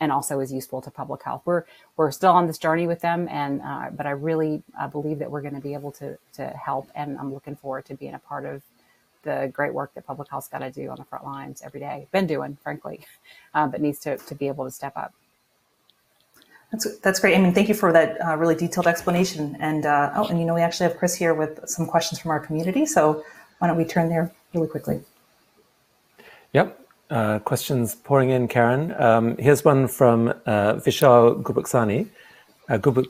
and 0.00 0.12
also 0.12 0.40
is 0.40 0.52
useful 0.52 0.80
to 0.82 0.90
public 0.90 1.22
health. 1.22 1.42
We're 1.44 1.64
we're 1.96 2.10
still 2.10 2.32
on 2.32 2.46
this 2.46 2.58
journey 2.58 2.86
with 2.86 3.00
them, 3.00 3.28
and 3.30 3.62
uh, 3.62 3.90
but 3.90 4.06
I 4.06 4.10
really 4.10 4.62
uh, 4.78 4.88
believe 4.88 5.18
that 5.20 5.30
we're 5.30 5.40
going 5.40 5.54
to 5.54 5.60
be 5.60 5.74
able 5.74 5.92
to 5.92 6.18
to 6.34 6.46
help, 6.48 6.90
and 6.94 7.18
I'm 7.18 7.32
looking 7.32 7.56
forward 7.56 7.86
to 7.86 7.94
being 7.94 8.14
a 8.14 8.18
part 8.18 8.44
of 8.44 8.62
the 9.24 9.50
great 9.52 9.74
work 9.74 9.92
that 9.94 10.06
public 10.06 10.28
health's 10.30 10.48
got 10.48 10.58
to 10.58 10.70
do 10.70 10.88
on 10.90 10.96
the 10.96 11.04
front 11.04 11.24
lines 11.24 11.62
every 11.64 11.80
day. 11.80 12.06
Been 12.12 12.26
doing, 12.26 12.56
frankly, 12.62 13.00
um, 13.54 13.70
but 13.70 13.80
needs 13.80 13.98
to 14.00 14.16
to 14.16 14.34
be 14.34 14.48
able 14.48 14.64
to 14.64 14.70
step 14.70 14.92
up. 14.96 15.12
That's, 16.70 16.98
that's 16.98 17.20
great. 17.20 17.36
I 17.36 17.40
mean, 17.40 17.54
thank 17.54 17.68
you 17.68 17.74
for 17.74 17.92
that 17.92 18.18
uh, 18.24 18.36
really 18.36 18.56
detailed 18.56 18.86
explanation. 18.86 19.56
And 19.60 19.86
uh, 19.86 20.12
oh, 20.16 20.26
and 20.26 20.38
you 20.40 20.44
know, 20.44 20.54
we 20.54 20.60
actually 20.60 20.88
have 20.88 20.98
Chris 20.98 21.14
here 21.14 21.34
with 21.34 21.60
some 21.68 21.86
questions 21.86 22.18
from 22.20 22.30
our 22.30 22.40
community. 22.40 22.84
So 22.84 23.24
why 23.58 23.68
don't 23.68 23.76
we 23.76 23.84
turn 23.84 24.08
there 24.08 24.32
really 24.52 24.68
quickly? 24.68 25.00
Yep. 26.52 26.80
Uh, 27.10 27.38
questions 27.40 27.94
pouring 27.94 28.30
in, 28.30 28.48
Karen. 28.48 28.94
Um, 29.00 29.36
here's 29.36 29.64
one 29.64 29.86
from 29.86 30.28
uh, 30.46 30.74
Vishal 30.74 31.42
Gubuksani. 31.42 32.08
Uh, 32.68 32.78
Gubuk, 32.78 33.06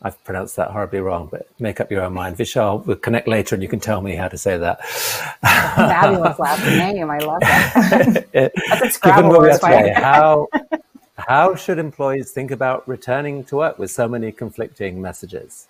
I've 0.00 0.22
pronounced 0.22 0.54
that 0.56 0.70
horribly 0.70 1.00
wrong, 1.00 1.28
but 1.30 1.48
make 1.58 1.80
up 1.80 1.90
your 1.90 2.02
own 2.02 2.14
mind. 2.14 2.36
Vishal, 2.36 2.86
we'll 2.86 2.96
connect 2.96 3.26
later 3.26 3.56
and 3.56 3.62
you 3.62 3.68
can 3.68 3.80
tell 3.80 4.00
me 4.00 4.14
how 4.14 4.28
to 4.28 4.38
say 4.38 4.56
that. 4.56 4.84
Fabulous 5.42 6.38
last 6.38 6.64
name. 6.64 7.10
I 7.10 7.18
love 7.18 7.40
that. 7.40 8.26
That's 8.32 8.82
a 8.82 8.90
Scrabble 8.90 9.30
Given 9.30 9.42
where 9.42 9.58
today, 9.58 9.92
how, 9.94 10.46
how 11.16 11.56
should 11.56 11.80
employees 11.80 12.30
think 12.30 12.52
about 12.52 12.88
returning 12.88 13.42
to 13.46 13.56
work 13.56 13.78
with 13.78 13.90
so 13.90 14.06
many 14.06 14.30
conflicting 14.30 15.02
messages? 15.02 15.66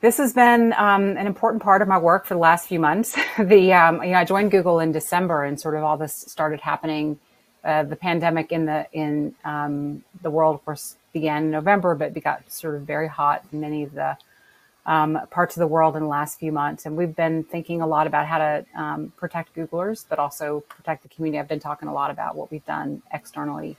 This 0.00 0.18
has 0.18 0.34
been 0.34 0.72
um, 0.72 1.16
an 1.16 1.26
important 1.26 1.62
part 1.62 1.82
of 1.82 1.88
my 1.88 1.96
work 1.98 2.26
for 2.26 2.34
the 2.34 2.40
last 2.40 2.68
few 2.68 2.80
months. 2.80 3.16
the 3.38 3.72
um, 3.72 4.02
you 4.02 4.10
know 4.10 4.18
I 4.18 4.24
joined 4.24 4.50
Google 4.50 4.80
in 4.80 4.92
December, 4.92 5.44
and 5.44 5.58
sort 5.58 5.76
of 5.76 5.82
all 5.82 5.96
this 5.96 6.14
started 6.14 6.60
happening. 6.60 7.18
Uh, 7.64 7.82
the 7.82 7.96
pandemic 7.96 8.52
in 8.52 8.66
the 8.66 8.86
in 8.92 9.34
um, 9.44 10.04
the 10.22 10.30
world, 10.30 10.54
of 10.54 10.64
course, 10.64 10.96
began 11.12 11.44
in 11.44 11.50
November, 11.50 11.94
but 11.94 12.14
it 12.14 12.20
got 12.20 12.50
sort 12.52 12.74
of 12.74 12.82
very 12.82 13.08
hot 13.08 13.42
in 13.52 13.60
many 13.60 13.82
of 13.82 13.92
the 13.94 14.16
um, 14.86 15.18
parts 15.30 15.56
of 15.56 15.60
the 15.60 15.66
world 15.66 15.96
in 15.96 16.02
the 16.02 16.08
last 16.08 16.38
few 16.38 16.52
months. 16.52 16.84
And 16.84 16.96
we've 16.96 17.16
been 17.16 17.42
thinking 17.44 17.80
a 17.80 17.86
lot 17.86 18.06
about 18.06 18.26
how 18.26 18.38
to 18.38 18.66
um, 18.76 19.12
protect 19.16 19.54
Googlers, 19.54 20.04
but 20.08 20.18
also 20.18 20.60
protect 20.68 21.04
the 21.04 21.08
community. 21.08 21.38
I've 21.38 21.48
been 21.48 21.60
talking 21.60 21.88
a 21.88 21.92
lot 21.94 22.10
about 22.10 22.36
what 22.36 22.50
we've 22.50 22.64
done 22.66 23.02
externally. 23.12 23.76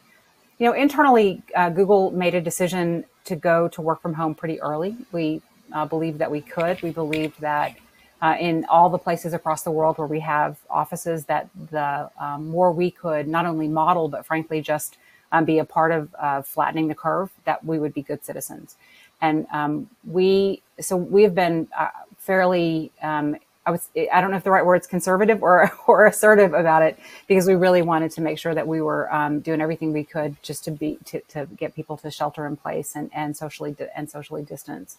You 0.57 0.67
know, 0.67 0.73
internally, 0.73 1.43
uh, 1.55 1.69
Google 1.69 2.11
made 2.11 2.33
a 2.33 2.41
decision 2.41 3.05
to 3.25 3.35
go 3.35 3.67
to 3.67 3.81
work 3.81 4.01
from 4.01 4.13
home 4.13 4.33
pretty 4.33 4.59
early. 4.61 4.95
We 5.11 5.41
uh, 5.73 5.85
believed 5.85 6.19
that 6.19 6.31
we 6.31 6.41
could. 6.41 6.81
We 6.81 6.91
believed 6.91 7.39
that 7.41 7.75
uh, 8.21 8.35
in 8.39 8.65
all 8.65 8.89
the 8.89 8.97
places 8.97 9.33
across 9.33 9.63
the 9.63 9.71
world 9.71 9.97
where 9.97 10.07
we 10.07 10.21
have 10.21 10.57
offices, 10.69 11.25
that 11.25 11.49
the 11.71 12.09
um, 12.19 12.47
more 12.47 12.71
we 12.71 12.91
could 12.91 13.27
not 13.27 13.45
only 13.45 13.67
model, 13.67 14.07
but 14.07 14.25
frankly, 14.25 14.61
just 14.61 14.97
um, 15.31 15.45
be 15.45 15.59
a 15.59 15.65
part 15.65 15.91
of 15.91 16.15
uh, 16.19 16.41
flattening 16.41 16.87
the 16.87 16.95
curve, 16.95 17.29
that 17.43 17.63
we 17.65 17.77
would 17.77 17.93
be 17.93 18.01
good 18.01 18.23
citizens. 18.23 18.75
And 19.21 19.47
um, 19.51 19.89
we, 20.05 20.61
so 20.79 20.95
we 20.95 21.23
have 21.23 21.35
been 21.35 21.67
uh, 21.77 21.89
fairly, 22.17 22.91
um, 23.01 23.37
I 23.65 23.71
was, 23.71 23.89
I 23.95 24.21
don't 24.21 24.31
know 24.31 24.37
if 24.37 24.43
the 24.43 24.51
right 24.51 24.65
word 24.65 24.81
is 24.81 24.87
conservative 24.87 25.41
or, 25.41 25.71
or 25.87 26.05
assertive 26.05 26.53
about 26.53 26.83
it, 26.83 26.97
because 27.27 27.47
we 27.47 27.55
really 27.55 27.81
wanted 27.81 28.11
to 28.11 28.21
make 28.21 28.37
sure 28.37 28.53
that 28.53 28.67
we 28.67 28.81
were 28.81 29.13
um, 29.13 29.39
doing 29.39 29.61
everything 29.61 29.91
we 29.91 30.03
could 30.03 30.41
just 30.41 30.63
to 30.65 30.71
be, 30.71 30.99
to, 31.05 31.19
to 31.29 31.47
get 31.57 31.75
people 31.75 31.97
to 31.97 32.11
shelter 32.11 32.45
in 32.45 32.55
place 32.55 32.95
and, 32.95 33.09
and 33.13 33.35
socially, 33.35 33.75
and 33.95 34.09
socially 34.09 34.43
distance. 34.43 34.97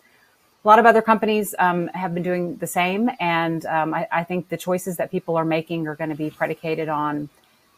A 0.66 0.68
lot 0.68 0.80
of 0.80 0.87
other 0.87 1.00
companies 1.00 1.54
um, 1.61 1.87
have 1.94 2.12
been 2.12 2.25
doing 2.25 2.56
the 2.56 2.66
same, 2.66 3.08
and 3.20 3.64
um, 3.66 3.94
I, 3.94 4.08
I, 4.11 4.25
think 4.25 4.49
the 4.49 4.56
choices 4.56 4.96
that 4.96 5.12
people 5.12 5.37
are 5.37 5.44
making 5.44 5.87
are 5.87 5.94
going 5.94 6.11
to 6.11 6.16
be 6.16 6.28
predicated 6.28 6.88
on 6.88 7.28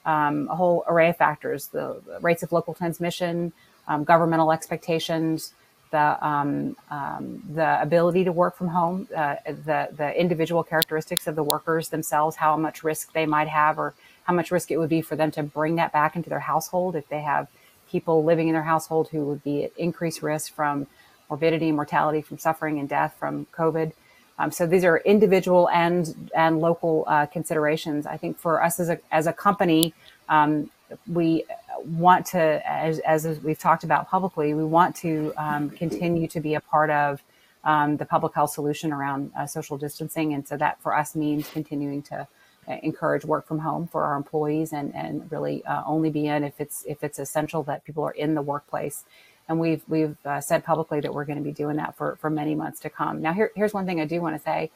um, 0.07 0.49
a 0.51 0.57
whole 0.57 0.85
array 0.89 1.11
of 1.11 1.19
factors: 1.19 1.67
the, 1.67 2.01
rates 2.23 2.43
of 2.43 2.51
local 2.51 2.73
transmission, 2.73 3.53
um, 3.89 4.05
governmental 4.05 4.53
expectations, 4.53 5.53
the 5.91 6.27
um, 6.27 6.77
um, 6.91 7.43
the 7.55 7.79
ability 7.83 8.25
to 8.25 8.33
work 8.33 8.57
from 8.57 8.69
home, 8.69 9.07
uh, 9.15 9.35
the 9.45 9.91
the 9.95 10.19
individual 10.19 10.65
characteristics 10.65 11.27
of 11.27 11.37
the 11.37 11.45
workers 11.45 11.91
themselves, 11.91 12.37
how 12.37 12.57
much 12.57 12.83
risk 12.83 13.13
they 13.13 13.27
might 13.27 13.49
have, 13.49 13.79
or 13.79 13.93
how 14.25 14.33
much 14.33 14.51
risk 14.51 14.71
it 14.71 14.79
would 14.79 14.89
be 14.89 15.03
for 15.03 15.15
them 15.15 15.31
to 15.33 15.43
bring 15.43 15.75
that 15.75 15.93
back 15.93 16.17
into 16.17 16.31
their 16.31 16.41
household 16.41 16.97
if 16.97 17.07
they 17.11 17.21
have 17.21 17.49
people 17.91 18.25
living 18.25 18.49
in 18.49 18.55
their 18.55 18.63
household 18.63 19.09
who 19.11 19.27
would 19.27 19.45
be 19.45 19.65
at 19.65 19.73
increased 19.77 20.23
risk 20.23 20.55
from 20.55 20.87
morbidity 21.29 21.69
and 21.69 21.77
mortality, 21.77 22.23
from 22.23 22.39
suffering 22.39 22.79
and 22.79 22.89
death 22.89 23.15
from 23.19 23.47
COVID. 23.53 23.93
Um, 24.39 24.53
so 24.53 24.67
these 24.67 24.85
are 24.85 24.99
individual 24.99 25.69
and 25.71 26.31
and 26.35 26.61
local 26.61 27.05
uh, 27.07 27.27
considerations. 27.27 28.07
I 28.07 28.17
think 28.17 28.39
for 28.39 28.63
us 28.63 28.79
as 28.79 28.89
a 28.89 28.99
as 29.11 29.27
a 29.27 29.33
company, 29.33 29.95
um, 30.29 30.71
we 31.07 31.45
want 31.85 32.27
to, 32.27 32.41
as, 32.69 32.99
as, 33.01 33.41
we've 33.41 33.59
talked 33.59 33.85
about 33.85 34.09
publicly, 34.09 34.55
we 34.55 34.65
want 34.65 34.97
to 34.97 35.33
um, 35.37 35.71
continue 35.71 36.27
to 36.29 36.41
be 36.41 36.55
a 36.55 36.61
part 36.61 36.91
of 36.91 37.23
um, 37.65 37.97
the 37.97 38.05
public 38.05 38.35
health 38.35 38.51
solution 38.51 38.93
around 38.93 39.31
uh, 39.39 39.47
social 39.47 39.77
distancing, 39.77 40.33
and 40.33 40.47
so 40.47 40.57
that 40.57 40.81
for 40.81 40.95
us 40.95 41.15
means 41.15 41.49
continuing 41.51 42.03
to 42.03 42.27
uh, 42.69 42.77
encourage 42.83 43.25
work 43.25 43.47
from 43.47 43.59
home 43.59 43.87
for 43.87 44.05
our 44.05 44.17
employees, 44.17 44.73
and 44.73 44.95
and 44.95 45.31
really 45.31 45.65
uh, 45.65 45.83
only 45.85 46.09
be 46.11 46.27
in 46.27 46.45
if 46.45 46.61
it's 46.61 46.85
if 46.87 47.03
it's 47.03 47.19
essential 47.19 47.63
that 47.65 47.85
people 47.85 48.05
are 48.05 48.13
in 48.13 48.35
the 48.35 48.43
workplace 48.43 49.05
and 49.49 49.59
we've 49.59 49.83
we've 49.89 50.17
uh, 50.25 50.41
said 50.41 50.65
publicly 50.65 51.01
that 51.01 51.13
we're 51.13 51.25
going 51.25 51.39
to 51.39 51.45
be 51.45 51.53
doing 51.53 51.77
that 51.77 51.97
for 51.97 52.17
for 52.17 52.31
many 52.31 52.55
months 52.55 52.81
to 52.81 52.91
come. 52.91 53.23
Now, 53.23 53.33
here, 53.33 53.51
here's 53.55 53.73
one 53.73 53.87
thing 53.87 54.01
I 54.01 54.05
do 54.05 54.21
want 54.21 54.37
to 54.37 54.43
say, 54.43 54.71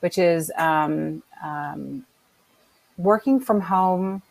which 0.00 0.18
is 0.18 0.52
um, 0.56 1.22
um, 1.42 2.04
working 2.96 3.40
from 3.40 3.60
home 3.60 4.22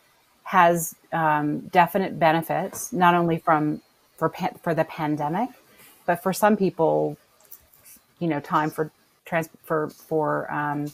has 0.44 0.94
um, 1.12 1.60
definite 1.68 2.18
benefits, 2.18 2.92
not 2.92 3.14
only 3.14 3.38
from 3.38 3.82
for 4.16 4.32
for 4.62 4.74
the 4.74 4.84
pandemic, 4.84 5.50
but 6.06 6.22
for 6.22 6.32
some 6.32 6.56
people, 6.56 7.16
you 8.18 8.28
know, 8.28 8.40
time 8.40 8.70
for 8.70 8.90
trans 9.24 9.48
for 9.64 9.90
for 9.90 10.50
um, 10.52 10.90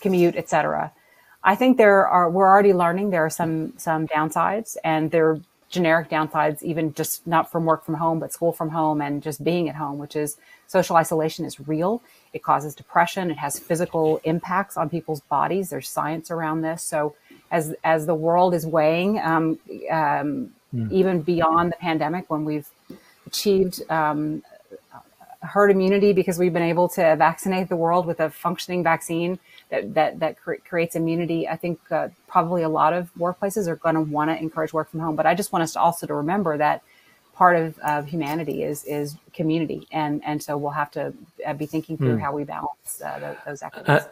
commute, 0.00 0.36
etc. 0.36 0.92
I 1.42 1.56
think 1.56 1.78
there 1.78 2.06
are 2.06 2.30
we're 2.30 2.46
already 2.46 2.72
learning 2.74 3.10
there 3.10 3.24
are 3.24 3.30
some 3.30 3.72
some 3.78 4.06
downsides, 4.06 4.76
and 4.84 5.10
there 5.10 5.40
generic 5.72 6.10
downsides, 6.10 6.62
even 6.62 6.92
just 6.92 7.26
not 7.26 7.50
from 7.50 7.64
work 7.64 7.84
from 7.84 7.94
home, 7.94 8.20
but 8.20 8.32
school 8.32 8.52
from 8.52 8.68
home 8.68 9.00
and 9.00 9.22
just 9.22 9.42
being 9.42 9.68
at 9.68 9.74
home, 9.74 9.98
which 9.98 10.14
is 10.14 10.36
social 10.68 10.96
isolation 10.96 11.44
is 11.44 11.58
real. 11.66 12.02
It 12.32 12.42
causes 12.42 12.74
depression. 12.74 13.30
It 13.30 13.38
has 13.38 13.58
physical 13.58 14.20
impacts 14.22 14.76
on 14.76 14.90
people's 14.90 15.22
bodies. 15.22 15.70
There's 15.70 15.88
science 15.88 16.30
around 16.30 16.60
this. 16.60 16.82
So 16.82 17.16
as 17.50 17.74
as 17.82 18.06
the 18.06 18.14
world 18.14 18.54
is 18.54 18.66
weighing, 18.66 19.18
um, 19.18 19.58
um, 19.90 20.52
mm. 20.74 20.92
even 20.92 21.22
beyond 21.22 21.72
the 21.72 21.76
pandemic, 21.76 22.30
when 22.30 22.44
we've 22.44 22.68
achieved 23.26 23.82
um, 23.90 24.42
herd 25.42 25.70
immunity 25.70 26.12
because 26.12 26.38
we've 26.38 26.52
been 26.52 26.62
able 26.62 26.88
to 26.88 27.16
vaccinate 27.16 27.68
the 27.68 27.76
world 27.76 28.06
with 28.06 28.20
a 28.20 28.30
functioning 28.30 28.82
vaccine 28.82 29.38
that 29.70 29.94
that, 29.94 30.20
that 30.20 30.40
cre- 30.40 30.62
creates 30.68 30.96
immunity. 30.96 31.48
I 31.48 31.56
think 31.56 31.80
uh, 31.90 32.08
probably 32.28 32.62
a 32.62 32.68
lot 32.68 32.92
of 32.92 33.12
workplaces 33.18 33.66
are 33.66 33.76
going 33.76 33.96
to 33.96 34.00
want 34.00 34.30
to 34.30 34.38
encourage 34.38 34.72
work 34.72 34.90
from 34.90 35.00
home, 35.00 35.16
but 35.16 35.26
I 35.26 35.34
just 35.34 35.52
want 35.52 35.64
us 35.64 35.72
to 35.72 35.80
also 35.80 36.06
to 36.06 36.14
remember 36.14 36.56
that 36.58 36.82
part 37.34 37.56
of, 37.56 37.78
of 37.80 38.06
humanity 38.06 38.62
is 38.62 38.84
is 38.84 39.16
community, 39.32 39.88
and 39.90 40.22
and 40.24 40.42
so 40.42 40.56
we'll 40.56 40.70
have 40.70 40.90
to 40.92 41.12
uh, 41.46 41.52
be 41.54 41.66
thinking 41.66 41.96
through 41.96 42.16
mm. 42.16 42.20
how 42.20 42.32
we 42.32 42.44
balance 42.44 43.02
uh, 43.04 43.34
those 43.46 43.62
activities. 43.62 44.06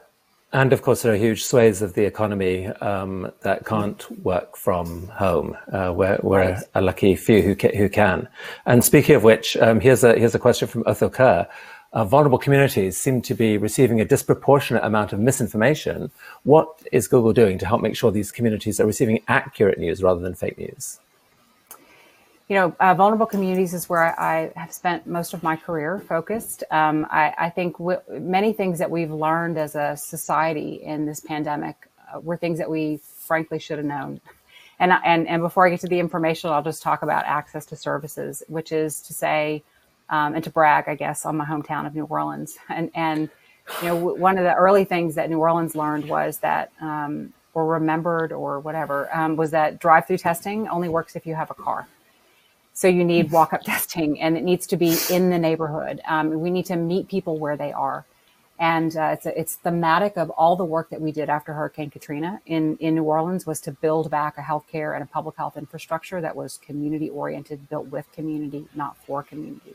And 0.52 0.73
of 0.73 0.83
course, 0.83 1.02
there 1.02 1.12
are 1.12 1.16
huge 1.16 1.45
swathes 1.45 1.80
of 1.80 1.95
the 1.95 2.04
economy 2.04 2.66
um, 2.66 3.30
that 3.42 3.64
can't 3.64 4.04
work 4.25 4.57
from 4.57 5.07
home. 5.09 5.57
Uh, 5.73 5.92
we're, 5.95 6.19
we're 6.23 6.52
right. 6.52 6.64
a 6.75 6.80
lucky 6.80 7.14
few 7.14 7.40
who, 7.40 7.54
who 7.76 7.88
can. 7.88 8.28
And 8.66 8.83
speaking 8.83 9.14
of 9.14 9.23
which, 9.23 9.57
um, 9.59 9.78
here's 9.80 10.02
a 10.02 10.19
here's 10.19 10.35
a 10.35 10.40
question 10.40 10.66
from 10.66 10.83
Othel 10.85 11.12
Kerr. 11.12 11.47
Uh, 11.92 12.04
vulnerable 12.04 12.38
communities 12.38 12.97
seem 12.97 13.21
to 13.23 13.35
be 13.35 13.59
receiving 13.59 14.00
a 14.00 14.04
disproportionate 14.04 14.85
amount 14.85 15.12
of 15.12 15.21
misinformation. 15.21 16.11
What 16.45 16.69
is 16.92 17.09
Google 17.09 17.33
doing 17.33 17.59
to 17.59 17.66
help 17.66 17.80
make 17.80 17.97
sure 17.97 18.11
these 18.11 18.33
communities 18.33 18.80
are 18.80 18.87
receiving 18.87 19.23
accurate 19.28 19.78
news 19.78 20.02
rather 20.02 20.21
than 20.21 20.35
fake 20.35 20.59
news? 20.59 20.99
You 22.50 22.57
know, 22.57 22.75
uh, 22.80 22.92
vulnerable 22.95 23.26
communities 23.26 23.73
is 23.75 23.88
where 23.88 24.19
I, 24.21 24.50
I, 24.57 24.61
have 24.61 24.73
spent 24.73 25.07
most 25.07 25.35
of 25.35 25.42
my 25.45 25.54
career 25.54 26.00
focused. 26.00 26.64
Um, 26.73 27.07
I, 27.09 27.33
I, 27.38 27.49
think 27.49 27.78
w- 27.78 28.00
many 28.09 28.52
things 28.52 28.80
that 28.80 28.90
we've 28.90 29.12
learned 29.12 29.57
as 29.57 29.76
a 29.76 29.97
society 29.97 30.83
in 30.83 31.07
this 31.07 31.21
pandemic 31.21 31.76
uh, 32.12 32.19
were 32.19 32.37
things 32.37 32.59
that 32.59 32.69
we 32.69 32.97
frankly 32.97 33.61
should 33.61 33.78
have 33.78 33.87
known. 33.87 34.21
And, 34.83 34.95
and, 35.04 35.28
and 35.28 35.42
before 35.42 35.66
I 35.66 35.69
get 35.69 35.80
to 35.80 35.88
the 35.88 35.99
information, 35.99 36.49
I'll 36.49 36.62
just 36.62 36.83
talk 36.83 37.02
about 37.02 37.26
access 37.26 37.66
to 37.66 37.76
services, 37.76 38.42
which 38.49 38.73
is 38.73 39.02
to 39.02 39.12
say, 39.12 39.62
um, 40.09 40.35
and 40.35 40.42
to 40.42 40.49
brag, 40.49 40.85
I 40.88 40.95
guess, 40.95 41.26
on 41.26 41.37
my 41.37 41.45
hometown 41.45 41.87
of 41.87 41.95
New 41.95 42.07
Orleans. 42.07 42.57
And, 42.71 42.90
and 42.95 43.28
you 43.83 43.88
know, 43.88 43.95
w- 43.97 44.19
one 44.19 44.38
of 44.38 44.45
the 44.45 44.54
early 44.54 44.87
things 44.87 45.16
that 45.16 45.28
New 45.28 45.38
Orleans 45.38 45.76
learned 45.76 46.09
was 46.09 46.38
that, 46.38 46.73
um, 46.80 47.35
or 47.52 47.66
remembered 47.66 48.33
or 48.33 48.59
whatever, 48.59 49.14
um, 49.14 49.37
was 49.37 49.50
that 49.50 49.80
drive-through 49.80 50.16
testing 50.16 50.66
only 50.66 50.88
works 50.88 51.14
if 51.14 51.26
you 51.26 51.35
have 51.35 51.50
a 51.50 51.54
car. 51.54 51.87
So 52.81 52.89
you 52.89 53.05
need 53.05 53.31
walk 53.31 53.53
up 53.53 53.61
testing 53.65 54.19
and 54.23 54.39
it 54.39 54.43
needs 54.43 54.67
to 54.69 54.77
be 54.79 54.97
in 55.11 55.29
the 55.29 55.39
neighborhood. 55.39 56.01
Um, 56.07 56.41
we 56.41 56.49
need 56.49 56.65
to 56.67 56.77
meet 56.77 57.09
people 57.09 57.39
where 57.39 57.55
they 57.55 57.73
are. 57.73 58.07
And 58.59 58.97
uh, 58.97 59.11
it's, 59.13 59.27
it's 59.27 59.57
thematic 59.57 60.17
of 60.17 60.31
all 60.31 60.57
the 60.57 60.65
work 60.65 60.89
that 60.89 60.99
we 60.99 61.13
did 61.13 61.29
after 61.29 61.53
Hurricane 61.53 61.91
Katrina 61.91 62.41
in, 62.47 62.79
in 62.79 62.95
New 62.95 63.03
Orleans 63.03 63.45
was 63.45 63.61
to 63.63 63.73
build 63.73 64.11
back 64.11 64.39
a 64.39 64.41
healthcare 64.41 64.95
and 64.95 65.03
a 65.03 65.07
public 65.07 65.37
health 65.37 65.59
infrastructure 65.59 66.23
that 66.23 66.35
was 66.35 66.57
community 66.57 67.11
oriented, 67.11 67.69
built 67.69 67.89
with 67.89 68.11
community, 68.13 68.67
not 68.75 68.97
for 69.05 69.23
community. 69.23 69.75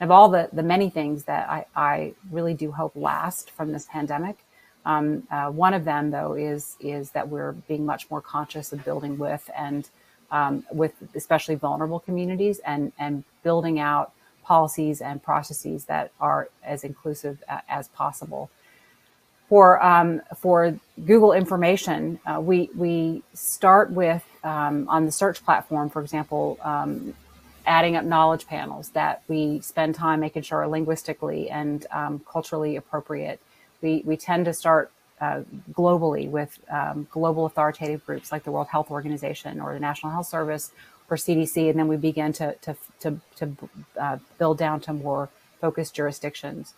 Of 0.00 0.12
all 0.12 0.28
the, 0.28 0.48
the 0.52 0.62
many 0.62 0.88
things 0.88 1.24
that 1.24 1.50
I, 1.50 1.66
I 1.74 2.14
really 2.30 2.54
do 2.54 2.70
hope 2.70 2.92
last 2.94 3.50
from 3.50 3.72
this 3.72 3.88
pandemic, 3.90 4.38
um, 4.84 5.24
uh, 5.32 5.50
one 5.50 5.74
of 5.74 5.84
them 5.84 6.12
though 6.12 6.34
is 6.34 6.76
is 6.78 7.10
that 7.10 7.28
we're 7.28 7.52
being 7.66 7.84
much 7.84 8.08
more 8.08 8.20
conscious 8.20 8.72
of 8.72 8.84
building 8.84 9.18
with 9.18 9.50
and 9.56 9.90
um, 10.30 10.64
with 10.72 10.92
especially 11.14 11.54
vulnerable 11.54 12.00
communities 12.00 12.58
and, 12.60 12.92
and 12.98 13.24
building 13.42 13.78
out 13.78 14.12
policies 14.44 15.00
and 15.00 15.22
processes 15.22 15.84
that 15.86 16.12
are 16.20 16.48
as 16.62 16.84
inclusive 16.84 17.42
as 17.68 17.88
possible. 17.88 18.48
For, 19.48 19.82
um, 19.84 20.22
for 20.36 20.78
Google 21.04 21.32
information, 21.32 22.18
uh, 22.26 22.40
we, 22.40 22.70
we 22.74 23.22
start 23.32 23.90
with 23.90 24.24
um, 24.42 24.88
on 24.88 25.04
the 25.06 25.12
search 25.12 25.44
platform, 25.44 25.88
for 25.88 26.02
example, 26.02 26.58
um, 26.62 27.14
adding 27.66 27.96
up 27.96 28.04
knowledge 28.04 28.46
panels 28.46 28.90
that 28.90 29.22
we 29.28 29.60
spend 29.60 29.94
time 29.94 30.20
making 30.20 30.42
sure 30.42 30.60
are 30.60 30.68
linguistically 30.68 31.50
and 31.50 31.86
um, 31.90 32.20
culturally 32.30 32.76
appropriate. 32.76 33.40
We, 33.82 34.02
we 34.04 34.16
tend 34.16 34.44
to 34.46 34.54
start 34.54 34.90
uh, 35.20 35.42
globally 35.72 36.28
with 36.28 36.58
um, 36.70 37.06
global 37.10 37.46
authoritative 37.46 38.04
groups 38.04 38.32
like 38.32 38.44
the 38.44 38.50
World 38.50 38.68
Health 38.68 38.90
Organization 38.90 39.60
or 39.60 39.74
the 39.74 39.80
National 39.80 40.12
Health 40.12 40.26
Service 40.26 40.72
or 41.10 41.16
CDC, 41.16 41.70
and 41.70 41.78
then 41.78 41.88
we 41.88 41.96
begin 41.96 42.32
to 42.34 42.54
to 42.62 42.76
to, 43.00 43.20
to 43.36 43.56
uh, 43.98 44.18
build 44.38 44.58
down 44.58 44.80
to 44.80 44.92
more 44.92 45.28
focused 45.60 45.94
jurisdictions. 45.94 46.74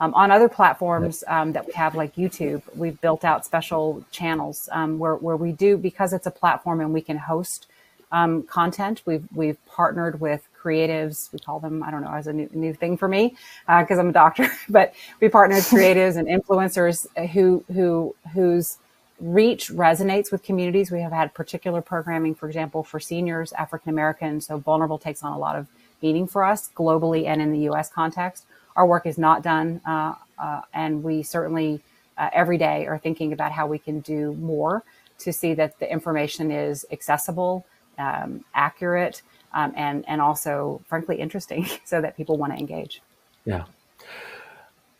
Um, 0.00 0.14
on 0.14 0.30
other 0.30 0.48
platforms 0.48 1.24
um, 1.26 1.52
that 1.54 1.66
we 1.66 1.72
have, 1.72 1.96
like 1.96 2.14
YouTube, 2.14 2.62
we've 2.76 3.00
built 3.00 3.24
out 3.24 3.44
special 3.44 4.04
channels 4.12 4.68
um, 4.72 4.98
where 4.98 5.16
where 5.16 5.36
we 5.36 5.52
do 5.52 5.76
because 5.76 6.12
it's 6.12 6.26
a 6.26 6.30
platform 6.30 6.80
and 6.80 6.92
we 6.92 7.00
can 7.00 7.16
host 7.18 7.66
um, 8.12 8.42
content. 8.44 9.02
We've 9.06 9.24
we've 9.34 9.64
partnered 9.66 10.20
with 10.20 10.46
creatives. 10.60 11.32
We 11.32 11.38
call 11.38 11.60
them, 11.60 11.82
I 11.82 11.90
don't 11.90 12.02
know, 12.02 12.12
as 12.12 12.26
a 12.26 12.32
new, 12.32 12.48
new 12.52 12.74
thing 12.74 12.96
for 12.96 13.08
me 13.08 13.36
because 13.66 13.98
uh, 13.98 14.00
I'm 14.00 14.08
a 14.08 14.12
doctor. 14.12 14.50
but 14.68 14.94
we 15.20 15.28
partner 15.28 15.56
with 15.56 15.68
creatives 15.68 16.16
and 16.16 16.28
influencers 16.28 17.06
who 17.30 17.64
who 17.72 18.14
whose 18.32 18.78
reach 19.20 19.70
resonates 19.70 20.30
with 20.30 20.42
communities. 20.42 20.90
We 20.90 21.00
have 21.00 21.12
had 21.12 21.34
particular 21.34 21.82
programming, 21.82 22.34
for 22.34 22.46
example, 22.46 22.84
for 22.84 23.00
seniors, 23.00 23.52
African 23.52 23.90
Americans. 23.90 24.46
So 24.46 24.58
vulnerable 24.58 24.98
takes 24.98 25.22
on 25.22 25.32
a 25.32 25.38
lot 25.38 25.56
of 25.56 25.66
meaning 26.02 26.26
for 26.26 26.44
us 26.44 26.70
globally 26.74 27.26
and 27.26 27.42
in 27.42 27.52
the 27.52 27.60
U.S. 27.60 27.90
context. 27.90 28.44
Our 28.76 28.86
work 28.86 29.06
is 29.06 29.18
not 29.18 29.42
done, 29.42 29.80
uh, 29.84 30.14
uh, 30.38 30.60
and 30.72 31.02
we 31.02 31.24
certainly 31.24 31.82
uh, 32.16 32.30
every 32.32 32.58
day 32.58 32.86
are 32.86 32.98
thinking 32.98 33.32
about 33.32 33.52
how 33.52 33.66
we 33.66 33.78
can 33.78 34.00
do 34.00 34.34
more 34.34 34.84
to 35.18 35.32
see 35.32 35.54
that 35.54 35.78
the 35.80 35.90
information 35.90 36.50
is 36.50 36.86
accessible, 36.92 37.66
um, 37.98 38.44
accurate, 38.54 39.22
um, 39.52 39.72
and 39.76 40.04
and 40.08 40.20
also 40.20 40.80
frankly 40.86 41.16
interesting 41.16 41.66
so 41.84 42.00
that 42.00 42.16
people 42.16 42.36
want 42.36 42.52
to 42.52 42.58
engage. 42.58 43.02
Yeah. 43.44 43.64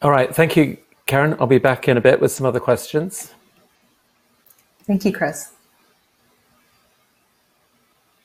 All 0.03 0.11
right 0.11 0.35
thank 0.35 0.57
you 0.57 0.77
karen. 1.07 1.37
I'll 1.41 1.47
be 1.47 1.59
back 1.59 1.89
in 1.89 1.97
a 1.97 2.01
bit 2.01 2.21
with 2.21 2.31
some 2.31 2.47
other 2.47 2.61
questions. 2.61 3.35
Thank 4.85 5.05
you 5.05 5.13
chris. 5.13 5.53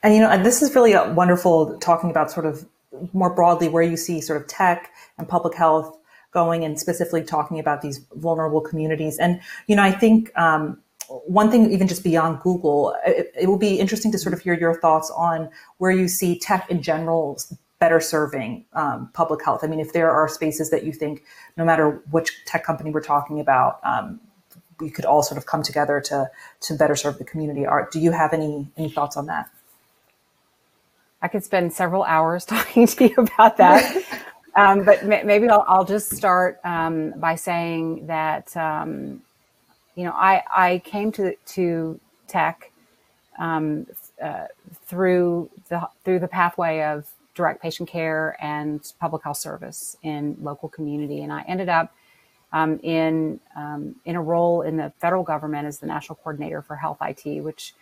And 0.02 0.14
you 0.14 0.22
know 0.22 0.44
this 0.44 0.62
is 0.62 0.76
really 0.76 0.94
wonderful 1.14 1.78
talking 1.80 2.10
about 2.12 2.32
sort 2.32 2.46
of 2.46 2.68
more 3.12 3.34
broadly 3.34 3.70
where 3.70 3.84
you 3.84 3.98
see 3.98 4.22
sort 4.22 4.42
of 4.42 4.48
tech 4.48 4.92
and 5.18 5.28
public 5.28 5.56
health 5.56 5.98
going 6.32 6.64
and 6.64 6.80
specifically 6.80 7.24
talking 7.24 7.60
about 7.60 7.82
these 7.82 8.00
vulnerable 8.16 8.62
communities. 8.62 9.18
And 9.18 9.40
you 9.68 9.76
know 9.76 9.84
i 9.84 9.92
think 9.92 10.32
um, 10.38 10.80
one 11.26 11.52
thing, 11.52 11.72
even 11.72 11.88
just 11.88 12.04
beyond 12.04 12.40
Google, 12.42 12.96
it, 13.06 13.32
it, 13.40 13.48
will 13.48 13.58
be 13.58 13.80
interesting 13.80 14.12
to 14.12 14.18
sort 14.18 14.34
of 14.34 14.42
hear 14.42 14.54
your 14.54 14.80
thoughts 14.80 15.12
on 15.16 15.50
where 15.78 15.92
you 15.92 16.08
see 16.08 16.40
tech 16.40 16.70
in 16.70 16.82
general 16.82 17.40
better 17.80 18.00
serving 18.00 18.66
um, 18.74 19.10
public 19.14 19.44
health. 19.44 19.60
I 19.64 19.68
mean, 19.68 19.80
if 19.80 19.94
there 19.94 20.10
are 20.10 20.28
spaces 20.28 20.70
that 20.72 20.86
you 20.86 20.94
think, 20.94 21.24
no 21.58 21.66
matter 21.66 22.02
which 22.12 22.32
tech 22.46 22.64
company 22.64 22.92
we're 22.92 23.02
talking 23.02 23.40
about, 23.40 23.80
um, 23.84 24.20
we 24.80 24.90
could 24.90 25.06
all 25.06 25.22
sort 25.22 25.38
of 25.38 25.46
come 25.46 25.62
together 25.62 26.02
to 26.02 26.30
to 26.62 26.74
better 26.74 26.96
serve 26.96 27.18
the 27.18 27.26
community. 27.26 27.66
Are, 27.66 27.88
do 27.92 28.00
you 28.00 28.12
have 28.12 28.34
any 28.34 28.68
any 28.78 28.90
thoughts 28.90 29.18
on 29.18 29.28
that? 29.28 29.50
I 31.22 31.28
could 31.28 31.44
spend 31.44 31.74
several 31.74 32.04
hours 32.04 32.46
talking 32.54 32.88
to 32.88 33.08
you 33.08 33.16
about 33.18 33.58
that. 33.58 34.04
um, 34.56 34.84
but 34.84 35.06
maybe 35.06 35.48
I'll, 35.50 35.66
I'll, 35.68 35.86
just 35.86 36.12
start 36.12 36.60
um, 36.64 37.14
by 37.18 37.36
saying 37.36 38.08
that 38.08 38.56
um, 38.58 39.22
you 39.96 40.04
know, 40.04 40.14
I, 40.14 40.44
I 40.56 40.82
came 40.84 41.12
to, 41.14 41.36
to 41.36 42.00
tech 42.28 42.72
um, 43.40 43.88
uh, 44.22 44.46
through 44.86 45.50
the 45.70 45.88
through 46.04 46.20
the 46.20 46.28
pathway 46.28 46.84
of 46.84 47.08
direct 47.36 47.62
patient 47.62 47.90
care 47.90 48.38
and 48.40 48.94
public 49.00 49.24
health 49.24 49.38
service 49.38 49.98
in 50.04 50.38
local 50.40 50.70
community, 50.70 51.22
and 51.22 51.32
I 51.32 51.44
ended 51.48 51.70
up 51.70 51.94
um, 52.52 52.80
in 52.84 53.40
um, 53.56 53.96
in 54.06 54.16
a 54.16 54.22
role 54.22 54.62
in 54.62 54.78
the 54.78 54.94
federal 55.00 55.24
government 55.24 55.68
as 55.68 55.80
the 55.80 55.88
national 55.88 56.16
coordinator 56.18 56.62
for 56.62 56.76
health 56.76 56.98
IT, 57.02 57.44
which 57.44 57.74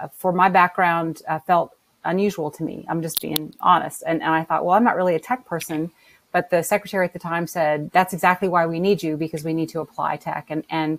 uh, 0.00 0.08
for 0.08 0.32
my 0.32 0.48
background 0.48 1.22
uh, 1.28 1.38
felt 1.38 1.72
unusual 2.04 2.50
to 2.50 2.64
me. 2.64 2.84
I'm 2.88 3.02
just 3.02 3.20
being 3.20 3.54
honest, 3.60 4.02
and, 4.06 4.22
and 4.22 4.32
I 4.32 4.44
thought, 4.44 4.64
well, 4.64 4.74
I'm 4.74 4.84
not 4.84 4.96
really 4.96 5.14
a 5.14 5.20
tech 5.20 5.46
person, 5.46 5.90
but 6.32 6.50
the 6.50 6.62
secretary 6.62 7.06
at 7.06 7.12
the 7.12 7.18
time 7.18 7.46
said 7.46 7.90
that's 7.92 8.12
exactly 8.12 8.48
why 8.48 8.66
we 8.66 8.80
need 8.80 9.02
you 9.02 9.16
because 9.16 9.44
we 9.44 9.54
need 9.54 9.68
to 9.70 9.80
apply 9.80 10.16
tech. 10.16 10.46
And 10.50 10.64
and 10.70 10.98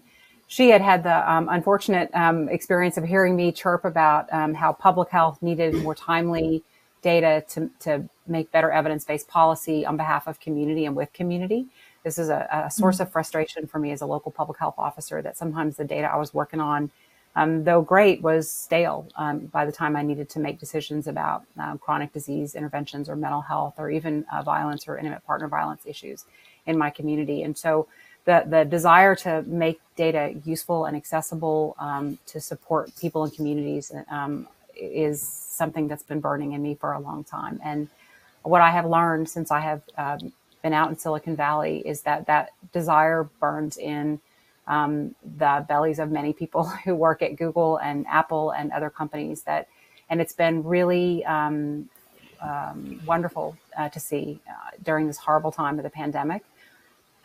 she 0.49 0.69
had 0.69 0.81
had 0.81 1.03
the 1.03 1.31
um, 1.31 1.47
unfortunate 1.49 2.09
um, 2.13 2.49
experience 2.49 2.97
of 2.97 3.03
hearing 3.03 3.35
me 3.35 3.51
chirp 3.51 3.85
about 3.85 4.31
um, 4.33 4.53
how 4.53 4.73
public 4.73 5.09
health 5.09 5.37
needed 5.41 5.75
more 5.75 5.93
timely 5.93 6.63
data 7.03 7.45
to, 7.47 7.69
to 7.79 8.03
make 8.27 8.51
better 8.51 8.71
evidence-based 8.71 9.27
policy 9.27 9.85
on 9.85 9.95
behalf 9.95 10.27
of 10.27 10.39
community 10.39 10.85
and 10.85 10.95
with 10.95 11.13
community. 11.13 11.67
This 12.03 12.17
is 12.17 12.29
a, 12.29 12.47
a 12.51 12.71
source 12.71 12.95
mm-hmm. 12.95 13.03
of 13.03 13.11
frustration 13.11 13.67
for 13.67 13.77
me 13.77 13.91
as 13.91 14.01
a 14.01 14.07
local 14.07 14.31
public 14.31 14.57
health 14.57 14.73
officer 14.79 15.21
that 15.21 15.37
sometimes 15.37 15.77
the 15.77 15.85
data 15.85 16.11
I 16.11 16.17
was 16.17 16.33
working 16.33 16.59
on 16.59 16.89
um, 17.35 17.63
though 17.63 17.81
great, 17.81 18.21
was 18.21 18.51
stale 18.51 19.07
um, 19.15 19.39
by 19.39 19.65
the 19.65 19.71
time 19.71 19.95
I 19.95 20.01
needed 20.01 20.29
to 20.31 20.39
make 20.39 20.59
decisions 20.59 21.07
about 21.07 21.45
uh, 21.59 21.77
chronic 21.77 22.11
disease 22.11 22.55
interventions 22.55 23.07
or 23.07 23.15
mental 23.15 23.41
health 23.41 23.75
or 23.77 23.91
even 23.91 24.25
uh, 24.33 24.41
violence 24.41 24.87
or 24.87 24.97
intimate 24.97 25.23
partner 25.25 25.47
violence 25.47 25.83
issues 25.85 26.25
in 26.65 26.77
my 26.77 26.89
community. 26.89 27.43
And 27.43 27.57
so 27.57 27.87
the, 28.25 28.43
the 28.47 28.65
desire 28.65 29.15
to 29.15 29.43
make 29.43 29.79
data 29.95 30.35
useful 30.45 30.85
and 30.85 30.95
accessible 30.95 31.75
um, 31.79 32.17
to 32.27 32.39
support 32.39 32.91
people 32.99 33.23
and 33.23 33.33
communities 33.33 33.91
um, 34.09 34.47
is 34.75 35.21
something 35.21 35.87
that's 35.87 36.03
been 36.03 36.19
burning 36.19 36.53
in 36.53 36.61
me 36.61 36.75
for 36.75 36.93
a 36.93 36.99
long 36.99 37.23
time. 37.23 37.59
And 37.63 37.89
what 38.43 38.61
I 38.61 38.71
have 38.71 38.85
learned 38.85 39.29
since 39.29 39.51
I 39.51 39.59
have 39.59 39.81
um, 39.97 40.31
been 40.61 40.73
out 40.73 40.89
in 40.89 40.97
Silicon 40.97 41.35
Valley 41.35 41.79
is 41.85 42.01
that 42.01 42.27
that 42.27 42.51
desire 42.71 43.29
burns 43.39 43.77
in 43.77 44.19
um, 44.67 45.15
the 45.37 45.65
bellies 45.67 45.99
of 45.99 46.11
many 46.11 46.31
people 46.31 46.63
who 46.85 46.95
work 46.95 47.21
at 47.21 47.35
Google 47.35 47.77
and 47.77 48.05
Apple 48.07 48.51
and 48.51 48.71
other 48.71 48.89
companies 48.89 49.43
that, 49.43 49.67
and 50.09 50.21
it's 50.21 50.33
been 50.33 50.63
really 50.63 51.25
um, 51.25 51.89
um, 52.41 53.01
wonderful 53.05 53.57
uh, 53.77 53.89
to 53.89 53.99
see 53.99 54.39
uh, 54.49 54.71
during 54.83 55.07
this 55.07 55.17
horrible 55.17 55.51
time 55.51 55.77
of 55.77 55.83
the 55.83 55.89
pandemic, 55.89 56.43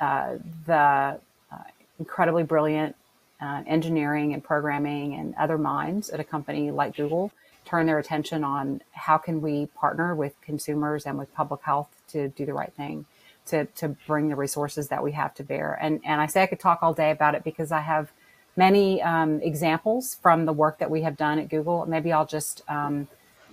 uh, 0.00 0.36
the 0.66 1.18
uh, 1.52 1.56
incredibly 1.98 2.42
brilliant 2.42 2.96
uh, 3.40 3.62
engineering 3.66 4.32
and 4.32 4.42
programming 4.42 5.14
and 5.14 5.34
other 5.36 5.58
minds 5.58 6.10
at 6.10 6.20
a 6.20 6.24
company 6.24 6.70
like 6.70 6.96
Google 6.96 7.30
turn 7.64 7.86
their 7.86 7.98
attention 7.98 8.44
on 8.44 8.80
how 8.92 9.18
can 9.18 9.40
we 9.40 9.66
partner 9.66 10.14
with 10.14 10.34
consumers 10.42 11.06
and 11.06 11.18
with 11.18 11.32
public 11.34 11.62
health 11.62 11.88
to 12.08 12.28
do 12.28 12.44
the 12.44 12.52
right 12.52 12.72
thing 12.74 13.06
to, 13.46 13.64
to 13.66 13.88
bring 14.06 14.28
the 14.28 14.36
resources 14.36 14.88
that 14.88 15.02
we 15.02 15.12
have 15.12 15.34
to 15.34 15.42
bear. 15.42 15.78
And, 15.80 16.00
and 16.04 16.20
I 16.20 16.26
say 16.26 16.42
I 16.42 16.46
could 16.46 16.60
talk 16.60 16.82
all 16.82 16.94
day 16.94 17.10
about 17.10 17.34
it 17.34 17.44
because 17.44 17.72
I 17.72 17.80
have 17.80 18.10
many 18.56 19.02
um, 19.02 19.40
examples 19.40 20.16
from 20.22 20.46
the 20.46 20.52
work 20.52 20.78
that 20.78 20.90
we 20.90 21.02
have 21.02 21.16
done 21.16 21.38
at 21.38 21.48
Google. 21.48 21.84
Maybe 21.86 22.12
I'll 22.12 22.26
just 22.26 22.62
um, 22.68 23.08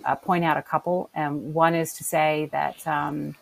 uh, 0.06 0.16
point 0.16 0.46
out 0.46 0.58
a 0.58 0.62
couple. 0.62 1.10
And 1.14 1.54
one 1.54 1.76
is 1.76 1.94
to 1.96 2.04
say 2.04 2.50
that 2.52 2.86
um, 2.88 3.36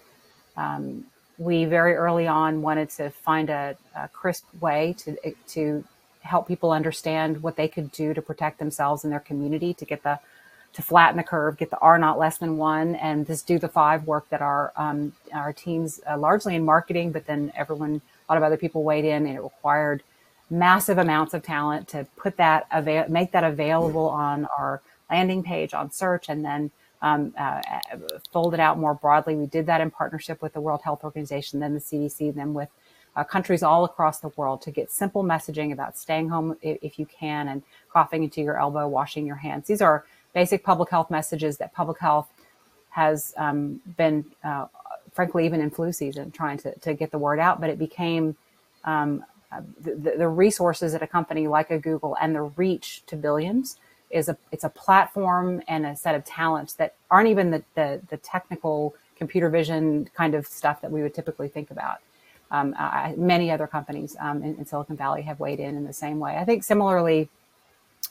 um 0.57 1.05
we 1.39 1.65
very 1.65 1.95
early 1.95 2.27
on 2.27 2.61
wanted 2.61 2.89
to 2.89 3.09
find 3.09 3.49
a, 3.49 3.75
a, 3.95 4.07
crisp 4.09 4.45
way 4.59 4.93
to, 4.99 5.17
to 5.47 5.83
help 6.21 6.47
people 6.47 6.71
understand 6.71 7.41
what 7.41 7.55
they 7.55 7.67
could 7.67 7.91
do 7.93 8.13
to 8.13 8.21
protect 8.21 8.59
themselves 8.59 9.05
and 9.05 9.11
their 9.11 9.21
community 9.21 9.73
to 9.73 9.85
get 9.85 10.03
the 10.03 10.19
to 10.73 10.81
flatten 10.83 11.17
the 11.17 11.23
curve, 11.23 11.57
get 11.57 11.71
the 11.71 11.79
R 11.79 11.97
naught 11.97 12.19
less 12.19 12.37
than 12.37 12.57
one, 12.57 12.95
and 12.95 13.25
just 13.25 13.47
do 13.47 13.57
the 13.57 13.67
five 13.67 14.05
work 14.05 14.29
that 14.29 14.41
our 14.41 14.71
um, 14.75 15.13
our 15.33 15.51
teams 15.51 15.99
uh, 16.09 16.17
largely 16.17 16.55
in 16.55 16.63
marketing, 16.63 17.11
but 17.11 17.25
then 17.25 17.51
everyone, 17.55 18.01
a 18.27 18.31
lot 18.31 18.37
of 18.37 18.43
other 18.43 18.57
people 18.57 18.83
weighed 18.83 19.05
in, 19.05 19.25
and 19.25 19.35
it 19.35 19.41
required 19.41 20.03
massive 20.51 20.97
amounts 20.97 21.33
of 21.33 21.41
talent 21.41 21.87
to 21.87 22.05
put 22.17 22.37
that 22.37 22.67
avail- 22.71 23.09
make 23.09 23.31
that 23.31 23.43
available 23.43 24.07
on 24.09 24.47
our 24.57 24.81
landing 25.09 25.41
page 25.41 25.73
on 25.73 25.89
search, 25.89 26.29
and 26.29 26.45
then 26.45 26.69
um, 27.01 27.33
uh, 27.37 27.61
fold 28.31 28.53
it 28.53 28.59
out 28.59 28.77
more 28.77 28.93
broadly. 28.93 29.35
We 29.35 29.45
did 29.45 29.65
that 29.67 29.81
in 29.81 29.91
partnership 29.91 30.41
with 30.41 30.53
the 30.53 30.61
World 30.61 30.81
Health 30.83 31.03
Organization, 31.03 31.59
then 31.59 31.73
the 31.73 31.79
CDC, 31.79 32.33
then 32.35 32.53
with 32.53 32.69
uh, 33.15 33.23
countries 33.23 33.63
all 33.63 33.85
across 33.85 34.19
the 34.19 34.29
world 34.29 34.61
to 34.63 34.71
get 34.71 34.91
simple 34.91 35.23
messaging 35.23 35.71
about 35.71 35.97
staying 35.97 36.29
home 36.29 36.57
if, 36.61 36.77
if 36.81 36.99
you 36.99 37.05
can 37.05 37.47
and 37.47 37.63
coughing 37.91 38.23
into 38.23 38.41
your 38.41 38.59
elbow, 38.59 38.87
washing 38.87 39.25
your 39.25 39.37
hands. 39.37 39.67
These 39.67 39.81
are 39.81 40.05
basic 40.33 40.63
public 40.63 40.89
health 40.89 41.09
messages 41.09 41.57
that 41.57 41.73
public 41.73 41.99
health 41.99 42.29
has 42.89 43.33
um, 43.37 43.81
been, 43.97 44.25
uh, 44.43 44.67
frankly, 45.11 45.45
even 45.45 45.61
in 45.61 45.69
flu 45.69 45.91
season, 45.91 46.31
trying 46.31 46.57
to, 46.59 46.77
to 46.79 46.93
get 46.93 47.11
the 47.11 47.17
word 47.17 47.39
out. 47.39 47.59
But 47.59 47.69
it 47.69 47.79
became 47.79 48.35
um, 48.83 49.23
the, 49.81 50.15
the, 50.17 50.27
resources 50.27 50.93
at 50.93 51.01
a 51.01 51.07
company 51.07 51.47
like 51.47 51.71
a 51.71 51.79
Google 51.79 52.15
and 52.21 52.35
the 52.35 52.41
reach 52.41 53.03
to 53.07 53.15
billions 53.15 53.77
is 54.09 54.29
a 54.29 54.37
it's 54.51 54.63
a 54.63 54.69
platform 54.69 55.61
and 55.67 55.85
a 55.85 55.95
set 55.95 56.15
of 56.15 56.25
talents 56.25 56.73
that 56.73 56.95
aren't 57.11 57.29
even 57.29 57.51
the 57.51 57.63
the, 57.75 58.01
the 58.09 58.17
technical 58.17 58.95
computer 59.17 59.49
vision 59.49 60.09
kind 60.15 60.33
of 60.33 60.47
stuff 60.47 60.81
that 60.81 60.91
we 60.91 61.01
would 61.01 61.13
typically 61.13 61.49
think 61.49 61.71
about. 61.71 61.97
Um, 62.51 62.73
I, 62.79 63.13
many 63.17 63.51
other 63.51 63.67
companies 63.67 64.15
um, 64.19 64.41
in, 64.41 64.55
in 64.55 64.65
Silicon 64.65 64.95
Valley 64.95 65.21
have 65.23 65.39
weighed 65.39 65.59
in 65.59 65.75
in 65.75 65.85
the 65.85 65.93
same 65.93 66.19
way. 66.19 66.37
I 66.37 66.45
think 66.45 66.63
similarly, 66.63 67.29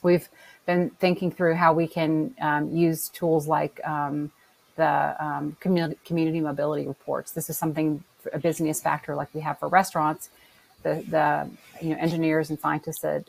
we've 0.01 0.29
been 0.65 0.91
thinking 0.91 1.31
through 1.31 1.55
how 1.55 1.73
we 1.73 1.87
can 1.87 2.33
um, 2.39 2.73
use 2.73 3.09
tools 3.09 3.47
like 3.47 3.81
um, 3.85 4.31
the 4.77 5.15
um, 5.19 5.57
community, 5.59 5.99
community 6.05 6.39
mobility 6.39 6.87
reports. 6.87 7.31
This 7.31 7.49
is 7.49 7.57
something 7.57 8.03
a 8.31 8.39
business 8.39 8.81
factor 8.81 9.15
like 9.15 9.27
we 9.33 9.41
have 9.41 9.59
for 9.59 9.67
restaurants. 9.67 10.29
The, 10.83 11.03
the 11.09 11.49
you 11.81 11.89
know 11.89 11.97
engineers 11.99 12.49
and 12.49 12.57
scientists 12.57 13.01
said, 13.01 13.25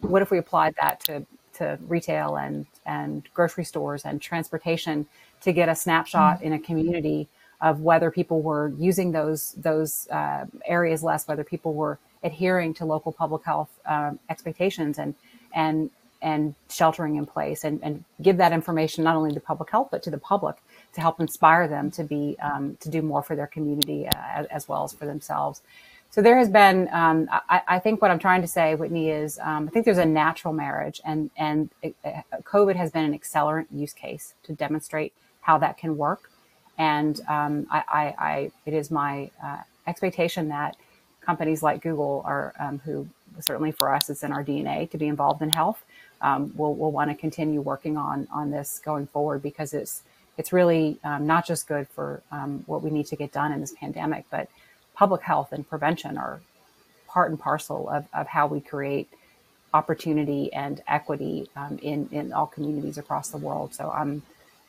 what 0.00 0.22
if 0.22 0.30
we 0.30 0.38
applied 0.38 0.74
that 0.80 1.00
to 1.06 1.26
to 1.56 1.78
retail 1.86 2.36
and 2.36 2.66
and 2.84 3.28
grocery 3.34 3.64
stores 3.64 4.04
and 4.04 4.20
transportation 4.20 5.06
to 5.40 5.52
get 5.52 5.68
a 5.68 5.74
snapshot 5.74 6.38
mm-hmm. 6.38 6.46
in 6.46 6.52
a 6.52 6.58
community 6.58 7.28
of 7.60 7.80
whether 7.80 8.10
people 8.10 8.42
were 8.42 8.72
using 8.78 9.12
those 9.12 9.52
those 9.52 10.08
uh, 10.08 10.44
areas 10.66 11.02
less, 11.02 11.26
whether 11.26 11.44
people 11.44 11.74
were 11.74 11.98
adhering 12.22 12.74
to 12.74 12.84
local 12.84 13.12
public 13.12 13.44
health 13.44 13.70
um, 13.86 14.18
expectations, 14.28 14.98
and 14.98 15.14
and 15.54 15.90
and 16.22 16.54
sheltering 16.70 17.16
in 17.16 17.26
place 17.26 17.62
and, 17.62 17.78
and 17.82 18.02
give 18.22 18.38
that 18.38 18.50
information 18.50 19.04
not 19.04 19.16
only 19.16 19.32
to 19.32 19.38
public 19.38 19.70
health 19.70 19.88
but 19.90 20.02
to 20.02 20.10
the 20.10 20.18
public 20.18 20.56
to 20.94 21.02
help 21.02 21.20
inspire 21.20 21.68
them 21.68 21.90
to 21.90 22.02
be 22.02 22.36
um, 22.40 22.76
to 22.80 22.88
do 22.88 23.02
more 23.02 23.22
for 23.22 23.36
their 23.36 23.46
community 23.46 24.06
uh, 24.06 24.10
as, 24.34 24.46
as, 24.46 24.68
well 24.68 24.82
as 24.82 24.94
for 24.94 25.04
themselves 25.04 25.60
so 26.10 26.22
there 26.22 26.38
has 26.38 26.48
been 26.48 26.88
um, 26.92 27.28
I, 27.30 27.62
I, 27.68 27.78
think 27.78 28.00
what 28.00 28.10
i'm 28.10 28.18
trying 28.18 28.40
to 28.42 28.48
say 28.48 28.74
whitney 28.74 29.10
is 29.10 29.38
um, 29.42 29.68
i 29.68 29.70
think 29.70 29.84
there's 29.84 29.98
a 29.98 30.04
natural 30.06 30.54
marriage 30.54 31.00
and 31.04 31.30
and 31.36 31.70
uh, 31.84 32.22
covid 32.42 32.76
has 32.76 32.90
been 32.90 33.04
an 33.04 33.18
accelerant 33.18 33.66
use 33.70 33.92
case 33.92 34.34
to 34.44 34.52
demonstrate 34.52 35.12
how 35.46 35.58
that 35.58 35.78
can 35.78 35.96
work. 35.96 36.30
And 36.76 37.20
um, 37.28 37.68
I, 37.70 37.82
I, 37.88 38.14
I, 38.18 38.50
it 38.66 38.74
is 38.74 38.90
my 38.90 39.30
uh, 39.42 39.58
expectation 39.86 40.48
that 40.48 40.76
companies 41.20 41.62
like 41.62 41.82
google 41.82 42.22
are 42.24 42.52
um, 42.58 42.80
who 42.84 43.08
certainly 43.40 43.72
for 43.72 43.92
us 43.92 44.08
it's 44.10 44.22
in 44.22 44.32
our 44.32 44.44
dna 44.44 44.88
to 44.88 44.96
be 44.96 45.08
involved 45.08 45.42
in 45.42 45.50
health 45.50 45.84
um, 46.20 46.52
we'll, 46.56 46.74
we'll 46.74 46.92
want 46.92 47.10
to 47.10 47.16
continue 47.16 47.60
working 47.60 47.96
on 47.96 48.28
on 48.32 48.50
this 48.52 48.80
going 48.84 49.08
forward 49.08 49.42
because 49.42 49.74
it's 49.74 50.02
it's 50.38 50.52
really 50.52 50.98
um, 51.02 51.26
not 51.26 51.46
just 51.46 51.66
good 51.66 51.88
for 51.88 52.22
what 52.66 52.82
we 52.82 52.90
need 52.90 53.06
to 53.06 53.16
get 53.16 53.32
done 53.32 53.52
in 53.52 53.60
this 53.60 53.72
pandemic, 53.72 54.26
but 54.30 54.48
public 54.96 55.22
health 55.22 55.52
and 55.52 55.68
prevention 55.68 56.18
are 56.18 56.40
part 57.06 57.30
and 57.30 57.38
parcel 57.38 57.88
of, 57.88 58.06
of 58.12 58.26
how 58.26 58.46
we 58.46 58.60
create 58.60 59.08
opportunity 59.74 60.52
and 60.52 60.82
equity 60.88 61.48
um, 61.54 61.78
in 61.82 62.08
in 62.10 62.32
all 62.32 62.46
communities 62.46 62.98
across 62.98 63.28
the 63.28 63.36
world. 63.36 63.74
So 63.74 63.90
I'm 63.90 64.22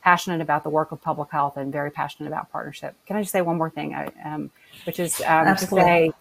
passionate 0.03 0.41
about 0.41 0.63
the 0.63 0.69
work 0.69 0.91
of 0.91 1.01
public 1.01 1.29
health 1.31 1.57
and 1.57 1.71
very 1.71 1.91
passionate 1.91 2.27
about 2.27 2.51
partnership. 2.51 2.95
Can 3.05 3.17
I 3.17 3.21
just 3.21 3.31
say 3.31 3.41
one 3.41 3.57
more 3.57 3.69
thing, 3.69 3.93
I, 3.93 4.07
um, 4.23 4.49
which 4.85 4.99
is 4.99 5.21
um, 5.25 5.55
to 5.55 5.65
say 5.65 6.11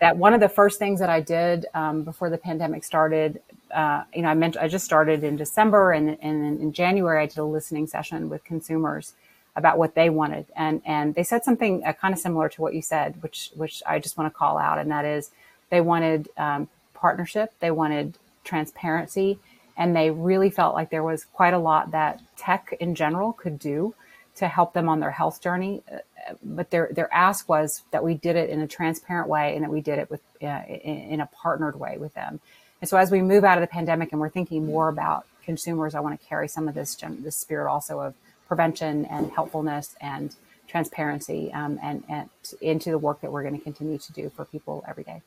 that 0.00 0.16
one 0.16 0.34
of 0.34 0.40
the 0.40 0.48
first 0.48 0.78
things 0.78 1.00
that 1.00 1.10
I 1.10 1.20
did 1.20 1.66
um, 1.74 2.02
before 2.02 2.30
the 2.30 2.38
pandemic 2.38 2.84
started, 2.84 3.40
uh, 3.72 4.04
you 4.14 4.22
know, 4.22 4.28
I 4.28 4.34
mentioned 4.34 4.64
I 4.64 4.68
just 4.68 4.84
started 4.84 5.24
in 5.24 5.36
December, 5.36 5.92
and, 5.92 6.16
and 6.22 6.60
in 6.60 6.72
January 6.72 7.22
I 7.22 7.26
did 7.26 7.38
a 7.38 7.44
listening 7.44 7.86
session 7.86 8.28
with 8.28 8.44
consumers 8.44 9.14
about 9.54 9.78
what 9.78 9.94
they 9.94 10.10
wanted, 10.10 10.46
and 10.56 10.80
and 10.84 11.14
they 11.14 11.22
said 11.22 11.44
something 11.44 11.84
uh, 11.84 11.92
kind 11.92 12.14
of 12.14 12.20
similar 12.20 12.48
to 12.48 12.62
what 12.62 12.74
you 12.74 12.82
said, 12.82 13.22
which 13.22 13.50
which 13.54 13.82
I 13.86 13.98
just 13.98 14.16
want 14.16 14.32
to 14.32 14.36
call 14.36 14.58
out, 14.58 14.78
and 14.78 14.90
that 14.90 15.04
is 15.04 15.30
they 15.70 15.80
wanted 15.80 16.28
um, 16.36 16.68
partnership, 16.94 17.52
they 17.60 17.70
wanted 17.70 18.18
transparency, 18.44 19.38
and 19.76 19.94
they 19.94 20.10
really 20.10 20.50
felt 20.50 20.74
like 20.74 20.90
there 20.90 21.02
was 21.02 21.24
quite 21.24 21.54
a 21.54 21.58
lot 21.58 21.90
that 21.90 22.20
tech 22.36 22.74
in 22.80 22.94
general 22.94 23.32
could 23.32 23.58
do 23.58 23.94
to 24.36 24.48
help 24.48 24.72
them 24.72 24.88
on 24.88 25.00
their 25.00 25.10
health 25.10 25.40
journey. 25.42 25.82
Uh, 25.90 25.98
but 26.42 26.70
their 26.70 26.88
their 26.92 27.12
ask 27.12 27.48
was 27.48 27.82
that 27.90 28.02
we 28.02 28.14
did 28.14 28.36
it 28.36 28.48
in 28.50 28.60
a 28.60 28.66
transparent 28.66 29.28
way 29.28 29.54
and 29.54 29.64
that 29.64 29.70
we 29.70 29.80
did 29.80 29.98
it 29.98 30.10
with 30.10 30.20
uh, 30.42 30.62
in, 30.68 30.96
in, 31.12 31.20
a 31.20 31.26
partnered 31.26 31.78
way 31.78 31.98
with 31.98 32.14
them. 32.14 32.40
And 32.80 32.88
so 32.88 32.96
as 32.96 33.10
we 33.10 33.22
move 33.22 33.44
out 33.44 33.58
of 33.58 33.62
the 33.62 33.68
pandemic 33.68 34.12
and 34.12 34.20
we're 34.20 34.28
thinking 34.28 34.64
more 34.64 34.88
about 34.88 35.26
consumers, 35.44 35.94
I 35.94 36.00
want 36.00 36.20
to 36.20 36.26
carry 36.26 36.48
some 36.48 36.68
of 36.68 36.74
this 36.74 36.96
this 36.96 37.36
spirit 37.36 37.70
also 37.70 38.00
of 38.00 38.14
prevention 38.52 39.06
and 39.06 39.30
helpfulness 39.30 39.96
and 40.02 40.36
transparency 40.68 41.50
um, 41.54 41.80
and, 41.82 42.04
and 42.10 42.28
into 42.60 42.90
the 42.90 42.98
work 42.98 43.18
that 43.22 43.32
we're 43.32 43.42
going 43.42 43.56
to 43.56 43.64
continue 43.64 43.96
to 43.96 44.12
do 44.12 44.30
for 44.36 44.44
people 44.44 44.84
every 44.86 45.04
day. 45.04 45.22